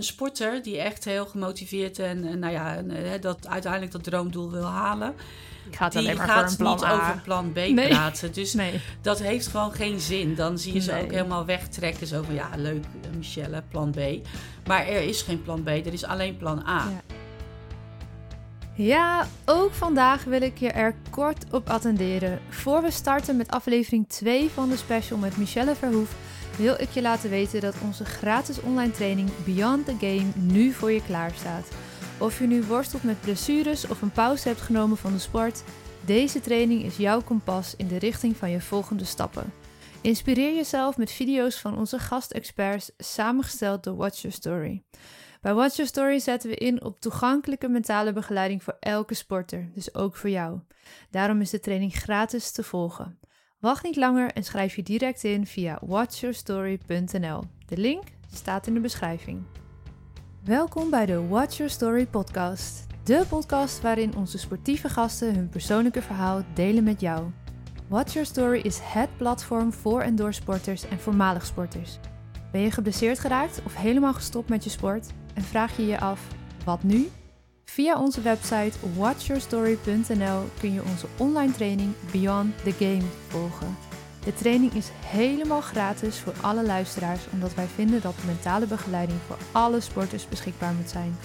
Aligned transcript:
Een 0.00 0.06
sporter 0.06 0.62
die 0.62 0.78
echt 0.80 1.04
heel 1.04 1.26
gemotiveerd 1.26 1.98
en, 1.98 2.24
en 2.26 2.38
nou 2.38 2.52
ja, 2.52 2.76
en, 2.76 2.90
eh, 2.90 3.20
dat 3.20 3.48
uiteindelijk 3.48 3.92
dat 3.92 4.04
droomdoel 4.04 4.50
wil 4.50 4.64
halen. 4.64 5.14
Gaat 5.70 5.92
Die 5.92 6.00
alleen 6.00 6.16
maar 6.16 6.28
gaat 6.28 6.54
voor 6.56 6.66
een 6.66 6.72
niet 6.72 6.84
A. 6.84 6.92
over 6.94 7.20
plan 7.24 7.52
B 7.52 7.54
Nee. 7.56 7.88
praten. 7.88 8.32
Dus 8.32 8.54
Nee. 8.54 8.80
dat 9.02 9.18
heeft 9.18 9.46
gewoon 9.46 9.72
geen 9.72 10.00
zin. 10.00 10.34
Dan 10.34 10.58
zie 10.58 10.72
je 10.74 10.80
ze 10.80 10.92
Nee. 10.92 11.02
ook 11.02 11.10
helemaal 11.10 11.44
wegtrekken. 11.44 12.06
Zo 12.06 12.22
van, 12.22 12.34
ja, 12.34 12.48
leuk, 12.56 12.84
eh, 12.84 13.16
Michelle, 13.16 13.62
plan 13.70 13.90
B. 13.90 13.98
Maar 14.66 14.86
er 14.86 15.02
is 15.02 15.22
geen 15.22 15.42
plan 15.42 15.62
B, 15.62 15.68
er 15.68 15.92
is 15.92 16.04
alleen 16.04 16.36
plan 16.36 16.66
A. 16.66 16.88
Ja. 16.90 17.00
Ja, 18.74 19.26
ook 19.44 19.72
vandaag 19.74 20.24
wil 20.24 20.42
ik 20.42 20.58
je 20.58 20.68
er 20.70 20.94
kort 21.10 21.44
op 21.50 21.68
attenderen. 21.70 22.38
Voor 22.48 22.82
we 22.82 22.90
starten 22.90 23.36
met 23.36 23.50
aflevering 23.50 24.08
2 24.08 24.50
van 24.54 24.68
de 24.68 24.76
special 24.76 25.18
met 25.18 25.36
Michelle 25.36 25.74
Verhoef, 25.74 26.14
wil 26.60 26.74
ik 26.78 26.90
je 26.90 27.02
laten 27.02 27.30
weten 27.30 27.60
dat 27.60 27.74
onze 27.84 28.04
gratis 28.04 28.60
online 28.60 28.90
training 28.92 29.30
Beyond 29.44 29.84
the 29.86 29.96
Game 29.98 30.26
nu 30.34 30.72
voor 30.72 30.90
je 30.90 31.02
klaar 31.02 31.30
staat. 31.34 31.68
Of 32.18 32.38
je 32.38 32.46
nu 32.46 32.62
worstelt 32.62 33.02
met 33.02 33.20
blessures 33.20 33.86
of 33.86 34.02
een 34.02 34.10
pauze 34.10 34.48
hebt 34.48 34.60
genomen 34.60 34.96
van 34.96 35.12
de 35.12 35.18
sport, 35.18 35.62
deze 36.04 36.40
training 36.40 36.82
is 36.82 36.96
jouw 36.96 37.22
kompas 37.22 37.76
in 37.76 37.88
de 37.88 37.98
richting 37.98 38.36
van 38.36 38.50
je 38.50 38.60
volgende 38.60 39.04
stappen. 39.04 39.52
Inspireer 40.00 40.54
jezelf 40.54 40.96
met 40.96 41.12
video's 41.12 41.56
van 41.56 41.78
onze 41.78 41.98
gastexperts, 41.98 42.90
samengesteld 42.98 43.84
door 43.84 43.96
Watch 43.96 44.20
Your 44.20 44.36
Story. 44.36 44.82
Bij 45.40 45.54
Watch 45.54 45.76
Your 45.76 45.90
Story 45.90 46.18
zetten 46.18 46.50
we 46.50 46.56
in 46.56 46.84
op 46.84 47.00
toegankelijke 47.00 47.68
mentale 47.68 48.12
begeleiding 48.12 48.62
voor 48.62 48.76
elke 48.80 49.14
sporter, 49.14 49.70
dus 49.74 49.94
ook 49.94 50.16
voor 50.16 50.30
jou. 50.30 50.58
Daarom 51.10 51.40
is 51.40 51.50
de 51.50 51.60
training 51.60 51.94
gratis 51.94 52.50
te 52.50 52.62
volgen. 52.62 53.19
Wacht 53.60 53.82
niet 53.82 53.96
langer 53.96 54.32
en 54.32 54.44
schrijf 54.44 54.76
je 54.76 54.82
direct 54.82 55.24
in 55.24 55.46
via 55.46 55.78
watchyourstory.nl. 55.82 57.42
De 57.66 57.76
link 57.76 58.02
staat 58.32 58.66
in 58.66 58.74
de 58.74 58.80
beschrijving. 58.80 59.42
Welkom 60.44 60.90
bij 60.90 61.06
de 61.06 61.26
Watch 61.28 61.56
Your 61.56 61.72
Story 61.72 62.06
podcast. 62.06 62.86
De 63.04 63.24
podcast 63.28 63.80
waarin 63.80 64.16
onze 64.16 64.38
sportieve 64.38 64.88
gasten 64.88 65.34
hun 65.34 65.48
persoonlijke 65.48 66.02
verhaal 66.02 66.42
delen 66.54 66.84
met 66.84 67.00
jou. 67.00 67.30
Watch 67.88 68.12
Your 68.12 68.28
Story 68.28 68.60
is 68.60 68.78
het 68.82 69.16
platform 69.16 69.72
voor 69.72 70.00
en 70.00 70.16
door 70.16 70.34
sporters 70.34 70.88
en 70.88 70.98
voormalig 70.98 71.46
sporters. 71.46 71.98
Ben 72.52 72.60
je 72.60 72.70
geblesseerd 72.70 73.18
geraakt 73.18 73.62
of 73.64 73.74
helemaal 73.74 74.14
gestopt 74.14 74.48
met 74.48 74.64
je 74.64 74.70
sport 74.70 75.10
en 75.34 75.42
vraag 75.42 75.76
je 75.76 75.86
je 75.86 76.00
af 76.00 76.26
wat 76.64 76.82
nu? 76.82 77.08
Via 77.70 78.00
onze 78.00 78.20
website 78.20 78.72
watchyourstory.nl 78.96 80.44
kun 80.60 80.72
je 80.72 80.82
onze 80.84 81.06
online 81.18 81.52
training 81.52 81.94
Beyond 82.12 82.62
the 82.64 82.72
Game 82.72 83.04
volgen. 83.28 83.76
De 84.24 84.34
training 84.34 84.72
is 84.72 84.88
helemaal 85.04 85.60
gratis 85.60 86.18
voor 86.18 86.32
alle 86.40 86.64
luisteraars 86.64 87.20
omdat 87.32 87.54
wij 87.54 87.66
vinden 87.66 88.00
dat 88.00 88.14
mentale 88.26 88.66
begeleiding 88.66 89.18
voor 89.26 89.38
alle 89.52 89.80
sporters 89.80 90.28
beschikbaar 90.28 90.74
moet 90.74 90.90
zijn. 90.90 91.16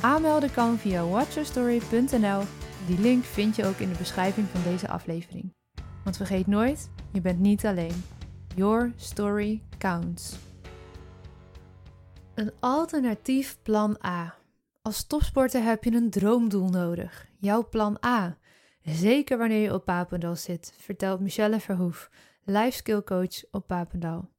Aanmelden 0.00 0.52
kan 0.52 0.78
via 0.78 1.06
watchyourstory.nl. 1.06 2.42
Die 2.86 2.98
link 2.98 3.24
vind 3.24 3.56
je 3.56 3.66
ook 3.66 3.78
in 3.78 3.88
de 3.88 3.98
beschrijving 3.98 4.46
van 4.48 4.62
deze 4.62 4.88
aflevering. 4.88 5.54
Want 6.04 6.16
vergeet 6.16 6.46
nooit, 6.46 6.90
je 7.12 7.20
bent 7.20 7.38
niet 7.38 7.66
alleen. 7.66 8.04
Your 8.54 8.92
story 8.96 9.62
counts. 9.78 10.36
Een 12.34 12.52
alternatief 12.60 13.56
plan 13.62 13.96
A. 14.04 14.34
Als 14.86 15.06
topsporter 15.06 15.62
heb 15.62 15.84
je 15.84 15.92
een 15.92 16.10
droomdoel 16.10 16.68
nodig. 16.68 17.28
Jouw 17.38 17.68
plan 17.68 17.98
A. 18.06 18.38
Zeker 18.82 19.38
wanneer 19.38 19.60
je 19.60 19.72
op 19.72 19.84
Papendal 19.84 20.36
zit, 20.36 20.74
vertelt 20.76 21.20
Michelle 21.20 21.60
Verhoef, 21.60 22.10
life 22.42 22.76
skill 22.76 23.02
coach 23.02 23.44
op 23.50 23.66
Papendal. 23.66 24.30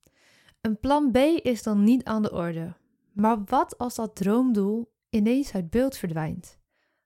Een 0.61 0.79
plan 0.79 1.11
B 1.11 1.17
is 1.17 1.63
dan 1.63 1.83
niet 1.83 2.03
aan 2.03 2.21
de 2.21 2.31
orde. 2.31 2.73
Maar 3.13 3.43
wat 3.43 3.77
als 3.77 3.95
dat 3.95 4.15
droomdoel 4.15 4.93
ineens 5.09 5.53
uit 5.53 5.69
beeld 5.69 5.97
verdwijnt? 5.97 6.57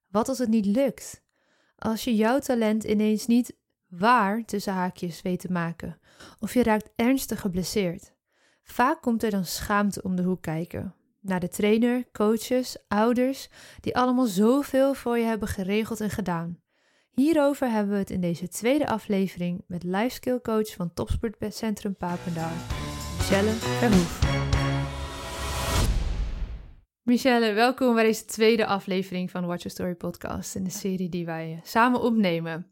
Wat 0.08 0.28
als 0.28 0.38
het 0.38 0.48
niet 0.48 0.66
lukt? 0.66 1.22
Als 1.76 2.04
je 2.04 2.14
jouw 2.14 2.38
talent 2.38 2.84
ineens 2.84 3.26
niet 3.26 3.56
waar 3.86 4.44
tussen 4.44 4.72
haakjes 4.72 5.22
weet 5.22 5.40
te 5.40 5.52
maken, 5.52 5.98
of 6.40 6.54
je 6.54 6.62
raakt 6.62 6.90
ernstig 6.96 7.40
geblesseerd. 7.40 8.12
Vaak 8.62 9.02
komt 9.02 9.22
er 9.22 9.30
dan 9.30 9.44
schaamte 9.44 10.02
om 10.02 10.16
de 10.16 10.22
hoek 10.22 10.42
kijken. 10.42 10.94
Naar 11.22 11.40
de 11.40 11.48
trainer, 11.48 12.04
coaches, 12.12 12.76
ouders, 12.88 13.48
die 13.80 13.96
allemaal 13.96 14.26
zoveel 14.26 14.94
voor 14.94 15.18
je 15.18 15.24
hebben 15.24 15.48
geregeld 15.48 16.00
en 16.00 16.10
gedaan. 16.10 16.60
Hierover 17.10 17.70
hebben 17.70 17.92
we 17.92 17.98
het 17.98 18.10
in 18.10 18.20
deze 18.20 18.48
tweede 18.48 18.86
aflevering 18.86 19.64
met 19.66 19.82
life 19.82 20.14
skill 20.14 20.40
coach 20.40 20.74
van 20.74 20.92
Topsportcentrum 20.94 21.96
Papendal, 21.96 22.50
Michelle 23.16 23.50
Verhoef. 23.50 24.20
Michelle, 27.02 27.52
welkom 27.52 27.94
bij 27.94 28.04
deze 28.04 28.24
tweede 28.24 28.66
aflevering 28.66 29.30
van 29.30 29.46
Watch 29.46 29.62
Your 29.62 29.76
Story 29.76 29.94
podcast 29.94 30.54
in 30.54 30.64
de 30.64 30.70
serie 30.70 31.08
die 31.08 31.24
wij 31.24 31.60
samen 31.62 32.00
opnemen. 32.00 32.66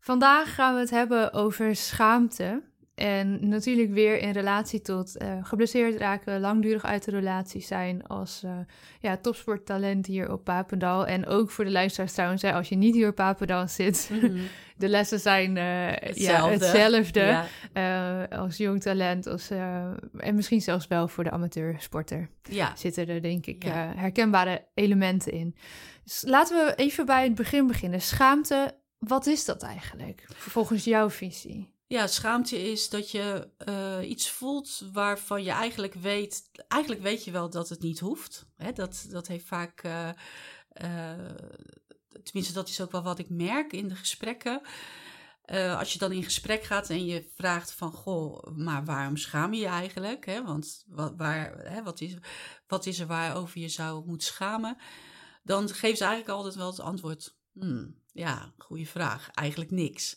Vandaag 0.00 0.54
gaan 0.54 0.74
we 0.74 0.80
het 0.80 0.90
hebben 0.90 1.32
over 1.32 1.76
schaamte. 1.76 2.62
En 2.98 3.48
natuurlijk 3.48 3.92
weer 3.92 4.18
in 4.18 4.30
relatie 4.30 4.80
tot 4.80 5.16
eh, 5.16 5.32
geblesseerd 5.42 5.96
raken, 5.96 6.40
langdurig 6.40 6.84
uit 6.84 7.04
de 7.04 7.10
relatie 7.10 7.60
zijn 7.60 8.06
als 8.06 8.42
eh, 8.44 8.58
ja, 9.00 9.16
topsporttalent 9.16 10.06
hier 10.06 10.32
op 10.32 10.44
Papendal. 10.44 11.06
En 11.06 11.26
ook 11.26 11.50
voor 11.50 11.64
de 11.64 11.70
luisteraars 11.70 12.12
trouwens, 12.12 12.42
hè, 12.42 12.52
als 12.52 12.68
je 12.68 12.76
niet 12.76 12.94
hier 12.94 13.08
op 13.08 13.14
Papendal 13.14 13.68
zit, 13.68 14.10
Mhm. 14.12 14.38
de 14.76 14.88
lessen 14.88 15.20
zijn 15.20 15.56
eh, 15.56 15.90
ja, 15.90 15.98
Hetzelfde. 16.00 16.66
hetzelfde. 16.66 17.44
Ja. 17.72 18.24
als 18.24 18.56
jong 18.56 18.82
talent 18.82 19.26
als, 19.26 19.50
en 20.16 20.34
misschien 20.34 20.60
zelfs 20.60 20.86
wel 20.86 21.08
voor 21.08 21.24
de 21.24 21.30
amateursporter 21.30 22.28
ja. 22.42 22.76
zitten 22.76 23.08
er 23.08 23.22
denk 23.22 23.46
ik 23.46 23.62
herkenbare 23.96 24.66
elementen 24.74 25.32
in. 25.32 25.54
Dus 26.04 26.24
laten 26.26 26.66
we 26.66 26.74
even 26.74 27.06
bij 27.06 27.22
het 27.22 27.34
begin 27.34 27.66
beginnen. 27.66 28.00
Schaamte, 28.00 28.74
wat 28.98 29.26
is 29.26 29.44
dat 29.44 29.62
eigenlijk 29.62 30.24
volgens 30.28 30.84
jouw 30.84 31.10
visie? 31.10 31.76
Ja, 31.88 32.06
schaamte 32.06 32.70
is 32.70 32.88
dat 32.88 33.10
je 33.10 33.48
eh, 33.58 34.10
iets 34.10 34.30
voelt 34.30 34.82
waarvan 34.92 35.42
je 35.42 35.50
eigenlijk 35.50 35.94
weet... 35.94 36.50
Eigenlijk 36.68 37.02
weet 37.02 37.24
je 37.24 37.30
wel 37.30 37.50
dat 37.50 37.68
het 37.68 37.80
niet 37.80 37.98
hoeft. 37.98 38.46
Hè? 38.56 38.72
Dat, 38.72 39.06
dat 39.10 39.26
heeft 39.26 39.46
vaak... 39.46 39.82
eh, 39.82 40.08
eh, 40.68 41.34
tenminste, 42.22 42.52
dat 42.52 42.68
is 42.68 42.80
ook 42.80 42.92
wel 42.92 43.02
wat 43.02 43.18
ik 43.18 43.30
merk 43.30 43.72
in 43.72 43.88
de 43.88 43.94
gesprekken. 43.94 44.60
Als 45.78 45.92
je 45.92 45.98
dan 45.98 46.12
in 46.12 46.22
gesprek 46.22 46.62
gaat 46.62 46.90
en 46.90 47.04
je 47.04 47.30
vraagt 47.34 47.72
van... 47.72 47.92
Goh, 47.92 48.56
maar 48.56 48.84
waarom 48.84 49.16
schaam 49.16 49.52
je 49.52 49.60
je 49.60 49.66
eigenlijk? 49.66 50.26
Hè? 50.26 50.44
Want 50.44 50.84
wat, 50.88 51.14
waar, 51.16 51.58
hè, 51.58 51.82
wat, 51.82 52.00
is, 52.00 52.14
wat 52.66 52.86
is 52.86 52.98
er 52.98 53.06
waarover 53.06 53.60
je 53.60 53.68
zou 53.68 54.06
moeten 54.06 54.26
schamen? 54.26 54.76
Dan 55.42 55.68
geeft 55.68 55.98
ze 55.98 56.04
eigenlijk 56.04 56.36
altijd 56.36 56.54
wel 56.54 56.70
het 56.70 56.80
antwoord... 56.80 57.37
Hmm, 57.58 57.94
ja, 58.12 58.52
goede 58.58 58.86
vraag. 58.86 59.30
Eigenlijk 59.30 59.70
niks. 59.70 60.16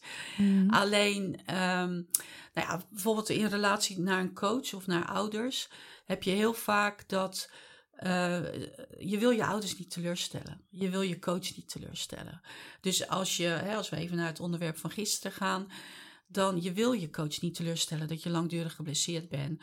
Alleen, 0.68 1.42
ehm, 1.46 1.92
nou 2.54 2.68
ja, 2.68 2.82
bijvoorbeeld 2.90 3.30
in 3.30 3.46
relatie 3.46 4.00
naar 4.00 4.20
een 4.20 4.34
coach 4.34 4.74
of 4.74 4.88
naar 4.88 5.06
ouders, 5.06 5.70
heb 6.06 6.24
je 6.24 6.32
heel 6.32 6.54
vaak 6.54 7.10
dat 7.10 7.50
eh, 8.02 8.54
je 9.00 9.18
wil 9.18 9.30
je 9.30 9.46
ouders 9.46 9.78
niet 9.78 9.92
teleurstellen. 9.92 10.62
Je 10.70 10.90
wil 10.90 11.02
je 11.02 11.20
coach 11.20 11.56
niet 11.56 11.70
teleurstellen. 11.70 12.42
Dus 12.80 13.08
als, 13.08 13.38
je, 13.38 13.44
hè, 13.44 13.76
als 13.76 13.90
we 13.90 13.96
even 13.96 14.18
naar 14.18 14.28
het 14.28 14.40
onderwerp 14.40 14.78
van 14.78 14.92
gisteren 14.92 15.32
gaan, 15.38 15.68
dan 16.32 16.62
je 16.62 16.72
wil 16.72 16.92
je 16.92 17.10
coach 17.10 17.42
niet 17.42 17.56
teleurstellen 17.56 18.08
dat 18.08 18.24
je 18.24 18.30
langdurig 18.30 18.76
geblesseerd 18.76 19.30
bent. 19.30 19.62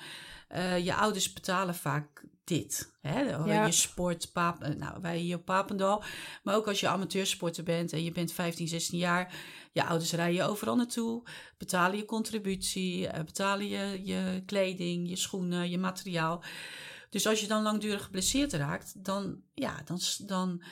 Eh, 0.48 0.84
je 0.84 0.94
ouders 0.94 1.32
betalen 1.32 1.74
vaak 1.74 2.24
dit. 2.44 2.92
Hè? 3.00 3.20
Ja. 3.20 3.66
Je 3.66 3.72
sport, 3.72 4.32
pap, 4.32 4.62
eh, 4.62 4.74
nou, 4.74 5.00
wij 5.00 5.18
hier 5.18 5.36
op 5.36 5.44
Papendal. 5.44 6.02
Maar 6.42 6.54
ook 6.54 6.66
als 6.66 6.80
je 6.80 6.88
amateursporter 6.88 7.64
bent 7.64 7.92
en 7.92 8.04
je 8.04 8.12
bent 8.12 8.32
15, 8.32 8.68
16 8.68 8.98
jaar. 8.98 9.34
Je 9.72 9.84
ouders 9.84 10.12
rijden 10.12 10.34
je 10.34 10.42
overal 10.42 10.76
naartoe. 10.76 11.22
Betalen 11.58 11.96
je 11.96 12.04
contributie. 12.04 13.08
eh, 13.08 13.24
betalen 13.24 13.68
je, 13.68 14.00
je 14.04 14.42
kleding, 14.46 15.08
je 15.08 15.16
schoenen, 15.16 15.70
je 15.70 15.78
materiaal. 15.78 16.42
Dus 17.10 17.26
als 17.26 17.40
je 17.40 17.46
dan 17.46 17.62
langdurig 17.62 18.04
geblesseerd 18.04 18.52
raakt, 18.52 19.04
dan, 19.04 19.40
ja, 19.54 19.82
dan, 19.84 20.00
dan 20.26 20.62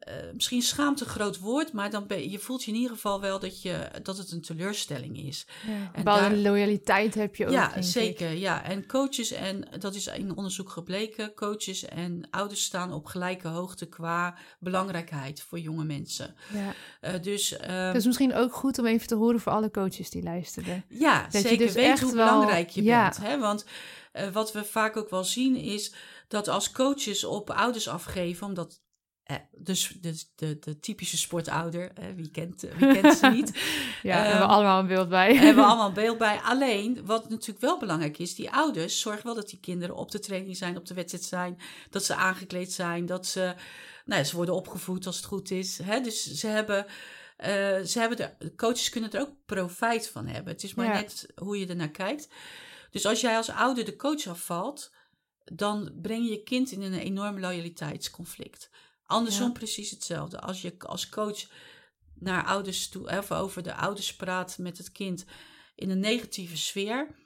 eh, 0.00 0.14
misschien 0.32 0.62
schaamte 0.62 1.04
een 1.04 1.10
groot 1.10 1.38
woord, 1.38 1.72
maar 1.72 1.90
dan 1.90 2.06
ben, 2.06 2.30
je 2.30 2.38
voelt 2.38 2.64
je 2.64 2.70
in 2.70 2.76
ieder 2.76 2.90
geval 2.90 3.20
wel 3.20 3.38
dat, 3.38 3.62
je, 3.62 3.90
dat 4.02 4.16
het 4.18 4.30
een 4.32 4.40
teleurstelling 4.40 5.18
is. 5.18 5.46
Ja, 5.66 5.72
En 5.72 5.90
bepaalde 5.94 6.28
daar- 6.28 6.36
loyaliteit 6.36 7.14
heb 7.14 7.36
je 7.36 7.46
ook. 7.46 7.52
ja, 7.52 7.74
ik. 7.74 7.82
zeker. 7.82 8.30
Ja. 8.30 8.64
En 8.64 8.86
coaches, 8.86 9.30
en 9.30 9.68
dat 9.78 9.94
is 9.94 10.06
in 10.06 10.36
onderzoek 10.36 10.70
gebleken, 10.70 11.34
coaches 11.34 11.84
en 11.84 12.26
ouders 12.30 12.62
staan 12.64 12.92
op 12.92 13.06
gelijke 13.06 13.48
hoogte 13.48 13.86
qua 13.86 14.34
belangrijkheid 14.58 15.42
voor 15.42 15.58
jonge 15.58 15.84
mensen. 15.84 16.34
Ja. 16.52 16.72
Eh, 17.00 17.22
dus 17.22 17.56
ehm, 17.56 17.72
Het 17.86 17.96
is 17.96 18.06
misschien 18.06 18.34
ook 18.34 18.52
goed 18.54 18.78
om 18.78 18.86
even 18.86 19.06
te 19.06 19.14
horen 19.14 19.40
voor 19.40 19.52
alle 19.52 19.70
coaches 19.70 20.10
die 20.10 20.22
luisteren. 20.22 20.84
ja, 20.88 21.26
je 21.30 21.38
zeker. 21.40 21.58
dus 21.66 21.72
Weet 21.74 21.84
echt 21.84 22.00
hoe 22.02 22.14
wel- 22.14 22.26
belangrijk 22.30 22.68
je 22.70 22.82
ja. 22.82 23.02
bent. 23.02 23.16
Hè? 23.26 23.38
Want 23.38 23.64
eh, 24.12 24.28
wat 24.28 24.52
we 24.52 24.64
vaak 24.64 24.96
ook 24.96 25.10
wel 25.10 25.24
zien 25.24 25.56
is 25.56 25.94
dat 26.28 26.48
als 26.48 26.70
coaches 26.72 27.24
op 27.24 27.50
ouders 27.50 27.88
afgeven, 27.88 28.46
omdat 28.46 28.80
eh, 29.30 29.36
dus 29.58 29.88
de, 30.00 30.22
de, 30.34 30.58
de 30.58 30.80
typische 30.80 31.16
sportouder, 31.16 31.92
eh, 31.92 32.04
wie, 32.16 32.30
kent, 32.30 32.60
wie 32.76 32.92
kent 33.00 33.16
ze 33.16 33.26
niet? 33.26 33.58
Ja, 34.02 34.16
Ehm, 34.16 34.22
hebben 34.26 34.46
we 34.46 34.52
allemaal 34.52 34.80
een 34.80 34.86
beeld 34.86 35.08
bij. 35.08 35.34
hebben 35.36 35.54
we 35.64 35.68
allemaal 35.70 35.88
een 35.94 35.94
beeld 35.94 36.18
bij. 36.18 36.40
Alleen, 36.40 37.06
wat 37.06 37.28
natuurlijk 37.28 37.60
wel 37.60 37.78
belangrijk 37.78 38.18
is, 38.18 38.34
die 38.34 38.50
ouders 38.50 39.00
zorgen 39.00 39.24
wel 39.24 39.34
dat 39.34 39.48
die 39.48 39.60
kinderen 39.60 39.96
op 39.96 40.10
de 40.10 40.18
training 40.18 40.56
zijn, 40.56 40.76
op 40.76 40.86
de 40.86 40.94
wedstrijd 40.94 41.24
zijn, 41.24 41.58
dat 41.90 42.04
ze 42.04 42.14
aangekleed 42.14 42.72
zijn, 42.72 43.06
dat 43.06 43.26
ze, 43.26 43.54
nou 44.04 44.20
ja, 44.20 44.24
ze 44.24 44.36
worden 44.36 44.54
opgevoed 44.54 45.06
als 45.06 45.16
het 45.16 45.24
goed 45.24 45.50
is. 45.50 45.78
Hè? 45.82 46.00
Dus 46.00 46.24
ze 46.24 46.46
hebben, 46.46 46.86
eh, 47.36 47.48
ze 47.80 47.98
hebben 47.98 48.16
de, 48.16 48.30
de 48.38 48.54
coaches 48.54 48.88
kunnen 48.88 49.10
er 49.10 49.20
ook 49.20 49.32
profijt 49.46 50.08
van 50.08 50.26
hebben. 50.26 50.52
Het 50.52 50.62
is 50.62 50.74
maar 50.74 50.86
Ja. 50.86 50.92
net 51.00 51.26
hoe 51.36 51.58
je 51.58 51.66
ernaar 51.66 51.90
kijkt. 51.90 52.28
Dus 52.90 53.06
als 53.06 53.20
jij 53.20 53.36
als 53.36 53.50
ouder 53.50 53.84
de 53.84 53.96
coach 53.96 54.26
afvalt, 54.26 54.92
dan 55.44 55.92
breng 56.02 56.24
je 56.24 56.30
je 56.30 56.42
kind 56.42 56.70
in 56.70 56.82
een 56.82 56.94
enorm 56.98 57.40
loyaliteitsconflict. 57.40 58.70
Andersom 59.10 59.46
Ja. 59.46 59.52
precies 59.52 59.90
hetzelfde. 59.90 60.40
Als 60.40 60.62
je 60.62 60.74
als 60.78 61.08
coach 61.08 61.46
naar 62.14 62.44
ouders 62.44 62.88
toe, 62.88 63.18
of 63.18 63.32
over 63.32 63.62
de 63.62 63.74
ouders 63.74 64.16
praat 64.16 64.58
met 64.58 64.78
het 64.78 64.92
kind 64.92 65.24
in 65.74 65.90
een 65.90 66.00
negatieve 66.00 66.56
sfeer, 66.56 67.18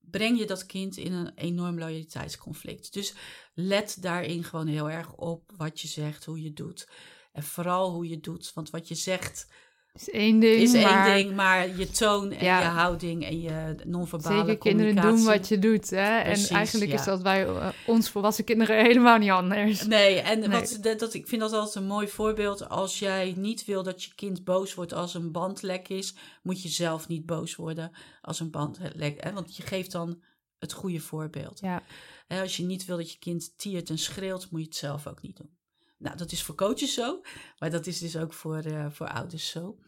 breng 0.00 0.38
je 0.38 0.46
dat 0.46 0.66
kind 0.66 0.96
in 0.96 1.12
een 1.12 1.34
enorm 1.34 1.78
loyaliteitsconflict. 1.78 2.92
Dus 2.92 3.14
let 3.54 3.96
daarin 4.00 4.44
gewoon 4.44 4.66
heel 4.66 4.90
erg 4.90 5.12
op 5.12 5.52
wat 5.56 5.80
je 5.80 5.88
zegt, 5.88 6.24
hoe 6.24 6.42
je 6.42 6.52
doet. 6.52 6.88
En 7.32 7.42
vooral 7.42 7.90
hoe 7.90 8.08
je 8.08 8.20
doet. 8.20 8.52
Want 8.52 8.70
wat 8.70 8.88
je 8.88 8.94
zegt 8.94 9.46
is 9.94 10.10
één 10.10 10.40
ding, 10.40 10.62
is 10.62 10.72
maar 10.72 11.06
één 11.06 11.24
ding, 11.24 11.36
maar 11.36 11.76
je 11.76 11.90
toon 11.90 12.32
en 12.32 12.44
Ja. 12.44 12.60
je 12.60 12.66
houding 12.66 13.24
en 13.24 13.40
je 13.40 13.74
non-verbale 13.86 14.38
zeker 14.38 14.58
kinderen 14.58 14.96
doen 14.96 15.24
wat 15.24 15.48
je 15.48 15.58
doet. 15.58 15.90
Hè? 15.90 16.22
Precies, 16.22 16.48
en 16.48 16.56
eigenlijk 16.56 16.90
ja. 16.90 16.98
is 16.98 17.04
dat 17.04 17.22
bij 17.22 17.46
eh, 17.46 17.68
ons 17.86 18.10
volwassen 18.10 18.44
kinderen 18.44 18.84
helemaal 18.86 19.18
niet 19.18 19.30
anders. 19.30 19.86
Nee, 19.86 20.20
en 20.20 20.38
Nee. 20.38 20.48
Wat, 20.48 20.78
dat, 20.80 20.98
dat, 20.98 21.14
ik 21.14 21.26
vind 21.26 21.40
dat 21.40 21.52
altijd 21.52 21.74
een 21.74 21.86
mooi 21.86 22.08
voorbeeld. 22.08 22.68
Als 22.68 22.98
jij 22.98 23.34
niet 23.36 23.64
wil 23.64 23.82
dat 23.82 24.04
je 24.04 24.14
kind 24.14 24.44
boos 24.44 24.74
wordt 24.74 24.92
als 24.92 25.14
een 25.14 25.32
band 25.32 25.62
lek 25.62 25.88
is, 25.88 26.14
moet 26.42 26.62
je 26.62 26.68
zelf 26.68 27.08
niet 27.08 27.26
boos 27.26 27.56
worden 27.56 27.92
als 28.20 28.40
een 28.40 28.50
band 28.50 28.78
lek. 28.94 29.24
Hè? 29.24 29.32
Want 29.32 29.56
je 29.56 29.62
geeft 29.62 29.92
dan 29.92 30.22
het 30.58 30.72
goede 30.72 31.00
voorbeeld. 31.00 31.58
Ja, 31.60 31.82
als 32.28 32.56
je 32.56 32.62
niet 32.62 32.84
wil 32.84 32.96
dat 32.96 33.12
je 33.12 33.18
kind 33.18 33.58
tiert 33.58 33.90
en 33.90 33.98
schreeuwt, 33.98 34.50
moet 34.50 34.60
je 34.60 34.66
het 34.66 34.76
zelf 34.76 35.06
ook 35.06 35.22
niet 35.22 35.36
doen. 35.36 35.58
Nou, 36.00 36.16
dat 36.16 36.32
is 36.32 36.42
voor 36.42 36.54
coaches 36.54 36.94
zo, 36.94 37.20
maar 37.58 37.70
dat 37.70 37.86
is 37.86 37.98
dus 37.98 38.16
ook 38.16 38.32
voor, 38.32 38.58
eh, 38.58 38.86
voor 38.90 39.08
ouders 39.08 39.48
zo. 39.48 39.78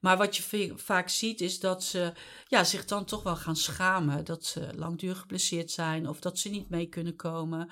Maar 0.00 0.16
wat 0.16 0.36
je 0.36 0.72
vaak 0.76 1.08
ziet 1.08 1.40
is 1.40 1.60
dat 1.60 1.84
ze 1.84 2.12
ja, 2.46 2.64
zich 2.64 2.84
dan 2.84 3.04
toch 3.04 3.22
wel 3.22 3.36
gaan 3.36 3.56
schamen. 3.56 4.24
Dat 4.24 4.44
ze 4.44 4.68
langdurig 4.76 5.18
geblesseerd 5.18 5.70
zijn 5.70 6.08
of 6.08 6.20
dat 6.20 6.38
ze 6.38 6.48
niet 6.48 6.68
mee 6.68 6.86
kunnen 6.86 7.16
komen. 7.16 7.70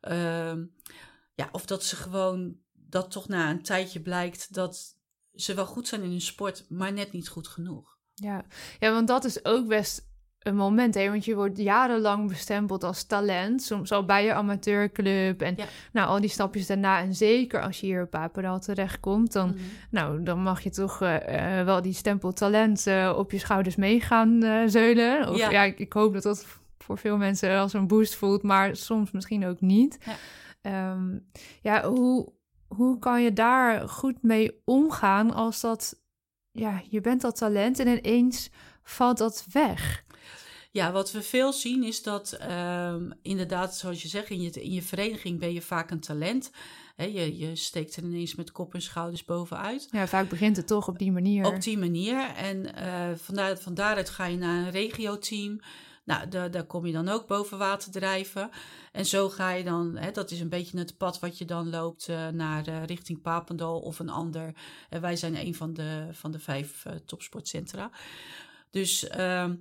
Ehm, 0.00 0.64
ja, 1.34 1.48
of 1.52 1.66
dat 1.66 1.84
ze 1.84 1.96
gewoon, 1.96 2.58
dat 2.72 3.10
toch 3.10 3.28
na 3.28 3.50
een 3.50 3.62
tijdje 3.62 4.00
blijkt 4.00 4.54
dat 4.54 4.96
ze 5.34 5.54
wel 5.54 5.66
goed 5.66 5.88
zijn 5.88 6.02
in 6.02 6.10
hun 6.10 6.20
sport, 6.20 6.64
maar 6.68 6.92
net 6.92 7.12
niet 7.12 7.28
goed 7.28 7.48
genoeg. 7.48 7.98
ja. 8.14 8.44
ja, 8.80 8.92
want 8.92 9.08
dat 9.08 9.24
is 9.24 9.44
ook 9.44 9.66
best 9.66 10.12
een 10.44 10.56
moment, 10.56 10.94
hè? 10.94 11.08
want 11.10 11.24
je 11.24 11.34
wordt 11.34 11.58
jarenlang 11.58 12.28
bestempeld 12.28 12.84
als 12.84 13.04
talent, 13.04 13.62
soms 13.62 13.92
al 13.92 14.04
bij 14.04 14.24
je 14.24 14.32
amateurclub 14.34 15.42
en 15.42 15.54
Ja. 15.56 15.64
nou 15.92 16.08
al 16.08 16.20
die 16.20 16.30
stapjes 16.30 16.66
daarna. 16.66 16.98
En 17.00 17.14
zeker 17.14 17.62
als 17.62 17.80
je 17.80 17.86
hier 17.86 18.02
op 18.02 18.10
Papendal 18.10 18.60
terechtkomt, 18.60 19.32
dan, 19.32 19.48
Mhm. 19.48 19.58
nou, 19.90 20.22
dan 20.22 20.42
mag 20.42 20.60
je 20.60 20.70
toch 20.70 21.00
eh, 21.02 21.58
eh, 21.60 21.64
wel 21.66 21.82
die 21.82 21.92
stempel 21.92 22.32
talent 22.32 22.86
eh, 22.86 23.14
op 23.16 23.30
je 23.30 23.38
schouders 23.38 23.76
mee 23.76 24.00
gaan 24.00 24.42
eh, 24.42 24.62
zeulen. 24.66 25.28
Of, 25.28 25.36
Ja. 25.36 25.50
ja, 25.50 25.62
ik, 25.62 25.78
ik 25.78 25.92
hoop 25.92 26.12
dat 26.12 26.22
dat 26.22 26.46
voor 26.78 26.98
veel 26.98 27.16
mensen 27.16 27.58
als 27.58 27.72
een 27.72 27.86
boost 27.86 28.14
voelt, 28.14 28.42
maar 28.42 28.76
soms 28.76 29.10
misschien 29.10 29.46
ook 29.46 29.60
niet. 29.60 29.98
Ja. 30.04 30.14
Ehm, 30.62 31.18
ja, 31.62 31.84
hoe, 31.88 32.32
hoe 32.68 32.98
kan 32.98 33.22
je 33.22 33.32
daar 33.32 33.88
goed 33.88 34.22
mee 34.22 34.60
omgaan 34.64 35.34
als 35.34 35.60
dat, 35.60 36.00
ja, 36.50 36.82
je 36.88 37.00
bent 37.00 37.20
dat 37.20 37.36
talent 37.36 37.78
en 37.78 37.86
ineens 37.88 38.50
valt 38.82 39.18
dat 39.18 39.46
weg? 39.52 40.04
Ja, 40.74 40.92
wat 40.92 41.12
we 41.12 41.22
veel 41.22 41.52
zien 41.52 41.82
is 41.82 42.02
dat 42.02 42.32
ehm, 42.32 43.10
inderdaad, 43.22 43.76
zoals 43.76 44.02
je 44.02 44.08
zegt, 44.08 44.30
in 44.30 44.40
je, 44.40 44.50
in 44.50 44.72
je 44.72 44.82
vereniging 44.82 45.38
ben 45.38 45.52
je 45.52 45.62
vaak 45.62 45.90
een 45.90 46.00
talent. 46.00 46.50
Je, 46.96 47.38
je 47.38 47.56
steekt 47.56 47.96
er 47.96 48.02
ineens 48.02 48.34
met 48.34 48.52
kop 48.52 48.74
en 48.74 48.82
schouders 48.82 49.24
bovenuit. 49.24 49.88
Ja, 49.90 50.06
vaak 50.06 50.28
begint 50.28 50.56
het 50.56 50.66
toch 50.66 50.88
op 50.88 50.98
die 50.98 51.12
manier. 51.12 51.46
Op 51.46 51.62
die 51.62 51.78
manier. 51.78 52.34
En 52.36 52.74
eh 52.74 53.16
vandaar, 53.16 53.58
van 53.58 53.74
daaruit 53.74 54.10
ga 54.10 54.26
je 54.26 54.36
naar 54.36 54.64
een 54.64 54.70
regioteam. 54.70 55.60
Nou, 56.04 56.28
daar, 56.28 56.50
daar 56.50 56.64
kom 56.64 56.86
je 56.86 56.92
dan 56.92 57.08
ook 57.08 57.26
boven 57.26 57.58
water 57.58 57.90
drijven. 57.90 58.50
En 58.92 59.06
zo 59.06 59.28
ga 59.28 59.50
je 59.50 59.64
dan, 59.64 59.96
hè, 59.96 60.10
dat 60.10 60.30
is 60.30 60.40
een 60.40 60.48
beetje 60.48 60.78
het 60.78 60.96
pad 60.96 61.20
wat 61.20 61.38
je 61.38 61.44
dan 61.44 61.70
loopt 61.70 62.08
eh, 62.08 62.28
naar 62.28 62.66
eh, 62.66 62.84
richting 62.84 63.22
Papendal 63.22 63.80
of 63.80 63.98
een 63.98 64.10
ander. 64.10 64.52
En 64.88 65.00
wij 65.00 65.16
zijn 65.16 65.36
een 65.36 65.54
van 65.54 65.74
de, 65.74 66.08
van 66.12 66.30
de 66.30 66.38
vijf 66.38 66.86
topsportcentra. 67.04 67.90
Dus, 68.70 69.08
ehm, 69.08 69.54